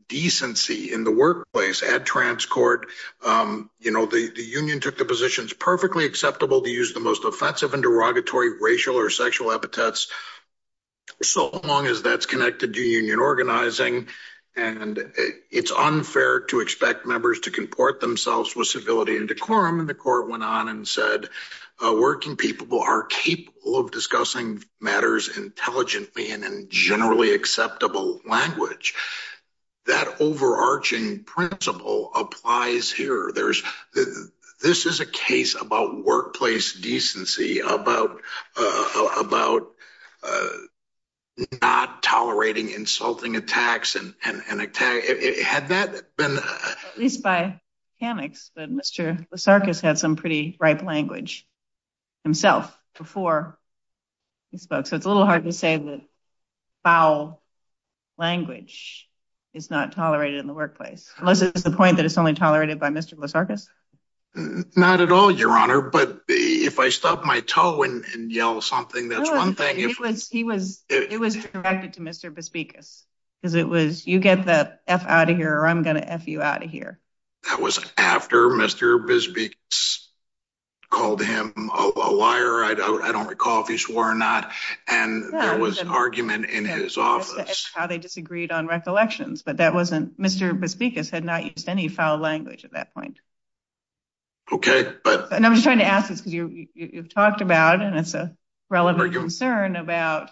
decency 0.08 0.92
in 0.94 1.04
the 1.04 1.12
workplace. 1.12 1.82
Adtranz 1.82 2.48
court, 2.48 2.88
um, 3.26 3.70
you 3.80 3.92
know, 3.92 4.06
the 4.06 4.32
union 4.36 4.80
took 4.80 4.98
the 4.98 5.06
positions 5.06 5.54
perfectly 5.54 6.06
acceptable 6.06 6.62
to 6.62 6.70
use 6.70 6.94
the 6.94 7.00
most 7.00 7.24
offensive 7.24 7.74
and 7.74 7.84
derogatory 7.84 8.60
racial 8.62 8.96
or 8.96 9.10
sexual 9.10 9.52
epithets 9.52 10.08
so 11.22 11.50
long 11.64 11.88
as 11.88 12.02
that's 12.02 12.26
connected 12.26 12.74
to 12.74 12.82
union 12.82 13.20
organizing. 13.20 14.08
And 14.56 15.12
it's 15.52 15.72
unfair 15.72 16.42
to 16.42 16.62
expect 16.62 17.06
members 17.06 17.42
to 17.42 17.52
comport 17.52 18.00
themselves 18.00 18.56
with 18.56 18.68
civility 18.68 19.18
and 19.18 19.28
decorum. 19.28 19.82
And 19.82 19.90
the 19.90 19.94
court 19.94 20.30
went 20.30 20.44
on 20.44 20.70
and 20.70 20.88
said 20.88 21.28
uh, 21.84 21.94
working 21.94 22.38
people 22.38 22.80
are 22.80 23.04
capable 23.04 23.78
of 23.78 23.92
discussing 23.92 24.64
matters 24.80 25.38
intelligently 25.38 26.32
and 26.32 26.46
in 26.46 26.68
generally 26.70 27.34
acceptable 27.34 28.22
language. 28.26 28.94
That 29.88 30.20
overarching 30.20 31.24
principle 31.24 32.12
applies 32.16 32.92
here. 32.92 33.32
This 33.34 34.86
is 34.86 35.00
a 35.00 35.06
case 35.06 35.60
about 35.60 36.04
workplace 36.04 36.74
decency, 36.74 37.60
about 37.60 38.22
uh, 38.58 39.24
uh, 40.24 40.50
not 41.62 42.02
tolerating 42.02 42.72
insulting 42.72 43.36
attacks. 43.36 43.96
And 43.96 44.16
attack. 44.62 45.04
Had 45.44 45.70
that 45.70 46.16
been... 46.18 46.38
Uh, 46.38 46.76
At 46.92 46.98
least 46.98 47.22
by 47.22 47.60
mechanics, 48.00 48.52
but 48.56 48.72
Mr. 48.72 49.28
Lascaris 49.30 49.82
had 49.82 50.00
some 50.00 50.16
pretty 50.16 50.58
ripe 50.60 50.84
language 50.84 51.48
himself 52.24 52.76
before 52.98 53.58
he 54.52 54.58
spoke. 54.58 54.88
So 54.88 54.96
it's 54.96 55.06
a 55.06 55.08
little 55.08 55.26
hard 55.26 55.44
to 55.46 55.52
say 55.52 55.78
that 55.78 56.02
foul 56.84 57.42
language 58.18 59.08
is 59.56 59.72
not 59.72 59.94
tolerated 59.94 60.40
in 60.40 60.48
the 60.48 60.54
workplace. 60.54 61.12
Unless 61.18 61.42
it's 61.42 61.64
the 61.64 61.72
point 61.72 61.98
that 61.98 62.06
it's 62.06 62.18
only 62.18 62.34
tolerated 62.34 62.80
by 62.80 62.90
Mr. 62.90 63.16
Lascaris? 63.16 63.68
Not 64.76 65.02
at 65.02 65.12
all, 65.12 65.32
Your 65.32 65.52
Honor. 65.58 65.82
But 65.82 66.24
if 66.28 66.78
I 66.80 66.90
stub 66.90 67.24
my 67.24 67.40
toe 67.40 67.84
and 67.84 68.32
yell 68.32 68.62
something, 68.62 69.10
that's 69.10 69.32
one 69.32 69.56
thing. 69.56 69.78
It 69.80 69.98
was 70.00 70.28
directed 70.30 71.94
to 71.94 72.02
Mr. 72.02 72.32
Bisbikis. 72.34 73.04
Because 73.42 73.56
it 73.56 73.68
was, 73.68 74.08
you 74.08 74.20
get 74.20 74.46
the 74.46 74.78
F 74.88 75.06
out 75.06 75.30
of 75.30 75.38
here 75.38 75.54
or 75.54 75.68
I'm 75.68 75.84
going 75.84 75.98
to 75.98 76.12
F 76.12 76.28
you 76.28 76.42
out 76.42 76.64
of 76.64 76.70
here. 76.72 77.00
That 77.48 77.62
was 77.62 77.80
after 77.96 78.50
Mr. 78.50 79.06
Bisbikis 79.06 80.05
called 80.96 81.22
him 81.22 81.54
a 81.74 82.10
liar. 82.10 82.64
I 82.64 82.74
don't 82.74 83.28
recall 83.28 83.62
if 83.62 83.68
he 83.68 83.78
swore 83.78 84.12
or 84.12 84.16
not. 84.16 84.52
And 84.88 85.34
there 85.34 85.60
was 85.60 85.80
argument 85.80 86.46
in 86.46 86.64
his 86.66 86.98
office. 86.98 87.70
How 87.76 87.88
they 87.88 87.98
disagreed 87.98 88.52
on 88.52 88.66
recollections. 88.68 89.44
But 89.44 89.58
that 89.58 89.74
wasn't, 89.74 90.20
Mr. 90.20 90.58
Bisbikis 90.58 91.12
had 91.12 91.26
not 91.26 91.44
used 91.44 91.68
any 91.68 91.90
foul 91.90 92.18
language 92.18 92.64
at 92.64 92.72
that 92.72 92.94
point. 92.94 93.20
Okay, 94.52 94.94
but... 95.04 95.34
And 95.34 95.46
I'm 95.46 95.54
just 95.54 95.66
trying 95.66 95.80
to 95.80 95.86
ask 95.86 96.08
this 96.08 96.22
because 96.22 96.34
you've 96.74 97.14
talked 97.14 97.42
about, 97.42 97.82
and 97.82 97.98
it's 97.98 98.14
a 98.14 98.36
relevant 98.70 99.14
concern 99.14 99.76
about 99.76 100.30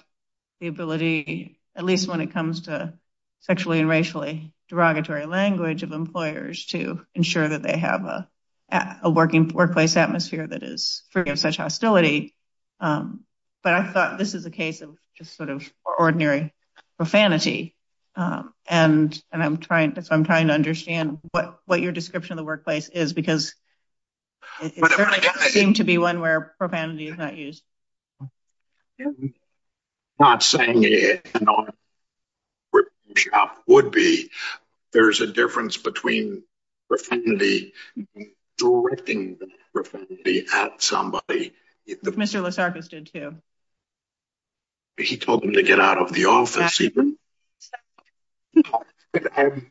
the 0.62 0.68
ability, 0.68 1.60
at 1.76 1.84
least 1.84 2.08
when 2.08 2.22
it 2.22 2.32
comes 2.32 2.62
to 2.62 2.94
sexually 3.42 3.80
and 3.80 3.90
racially 3.90 4.54
derogatory 4.70 5.26
language 5.26 5.84
of 5.84 5.92
employers 5.92 6.68
to 6.68 7.06
ensure 7.14 7.50
that 7.50 7.64
they 7.64 7.78
have 7.78 8.06
a 8.06 8.30
working 9.06 9.50
workplace 9.50 9.96
atmosphere 9.98 10.48
that 10.48 10.64
is 10.64 11.04
free 11.12 11.30
of 11.30 11.40
such 11.40 11.58
hostility. 11.58 12.34
Um, 12.80 13.24
but 13.64 13.74
I 13.74 13.92
thought 13.92 14.18
this 14.18 14.34
is 14.34 14.46
a 14.46 14.52
case 14.52 14.82
of 14.82 14.98
just 15.18 15.38
sort 15.38 15.50
of 15.50 15.72
ordinary 15.98 16.54
profanity. 16.98 17.76
Um, 18.16 18.54
and 18.68 19.22
I'm 19.32 19.58
trying 19.58 19.94
to 19.96 20.54
understand 20.54 21.20
what 21.32 21.82
your 21.82 21.92
description 21.92 22.34
of 22.34 22.38
the 22.38 22.44
workplace 22.44 22.90
is 22.90 23.14
because 23.14 23.56
it 24.62 24.92
certainly 24.92 25.20
doesn't 25.20 25.52
seem 25.52 25.74
to 25.76 25.84
be 25.84 25.98
one 25.98 26.20
where 26.20 26.54
profanity 26.60 27.08
is 27.08 27.18
not 27.18 27.36
used. 27.36 27.64
I'm 29.00 29.34
not 30.20 30.44
saying 30.44 30.84
it 30.84 31.26
would 33.68 33.92
be. 33.92 34.30
There's 34.92 35.22
a 35.22 35.28
difference 35.28 35.78
between 35.78 36.44
profanity 36.88 37.74
and 37.96 38.08
directing 38.64 39.38
the 39.40 39.48
profanity 39.74 40.46
at 40.54 40.82
somebody. 40.82 41.54
Mr. 41.88 42.42
Lascaris 42.42 42.90
did 42.90 43.12
too. 43.12 43.36
He 44.98 45.18
told 45.18 45.44
him 45.44 45.54
to 45.54 45.64
get 45.64 45.80
out 45.80 45.98
of 45.98 46.14
the 46.14 46.26
office. 46.26 46.80
I'm 49.36 49.70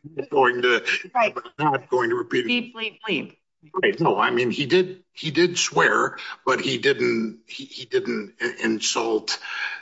not 1.59 1.89
going 1.89 2.09
to 2.09 2.15
repeat 2.15 2.45
it. 2.45 2.49
Bleep, 2.49 2.73
bleep, 2.73 2.99
bleep. 3.07 3.99
No, 3.99 4.19
I 4.19 4.29
mean, 4.29 4.51
he 4.51 4.65
did 4.65 5.03
He 5.13 5.31
did 5.31 5.57
swear, 5.57 6.17
but 6.45 6.59
he 6.59 6.77
didn't 6.77 7.39
He 7.47 7.85
didn't 7.85 8.33
insult 8.61 9.39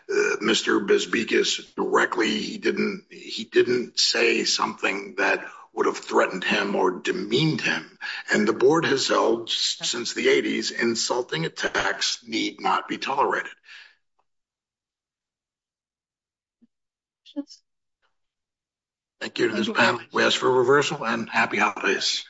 uh, 0.09 0.37
Mr. 0.41 0.85
Bisbikis 0.85 1.75
directly. 1.75 2.29
He 2.29 2.57
didn't. 2.57 3.05
He 3.09 3.45
didn't 3.45 3.97
say 3.99 4.43
something 4.43 5.15
that 5.17 5.45
would 5.73 5.85
have 5.85 5.97
threatened 5.97 6.43
him 6.43 6.75
or 6.75 6.91
demeaned 6.91 7.61
him. 7.61 7.97
And 8.31 8.47
the 8.47 8.53
board 8.53 8.85
has 8.85 9.07
held 9.07 9.49
since 9.49 10.13
the 10.13 10.27
80s, 10.27 10.71
insulting 10.71 11.45
attacks 11.45 12.19
need 12.27 12.59
not 12.59 12.87
be 12.87 12.97
tolerated. 12.97 13.51
Thank 19.21 19.39
you 19.39 19.49
to 19.49 19.55
this 19.55 19.69
panel. 19.69 20.01
We 20.11 20.23
ask 20.23 20.37
for 20.37 20.51
reversal 20.51 21.05
and 21.05 21.29
happy 21.29 21.57
holidays. 21.57 22.25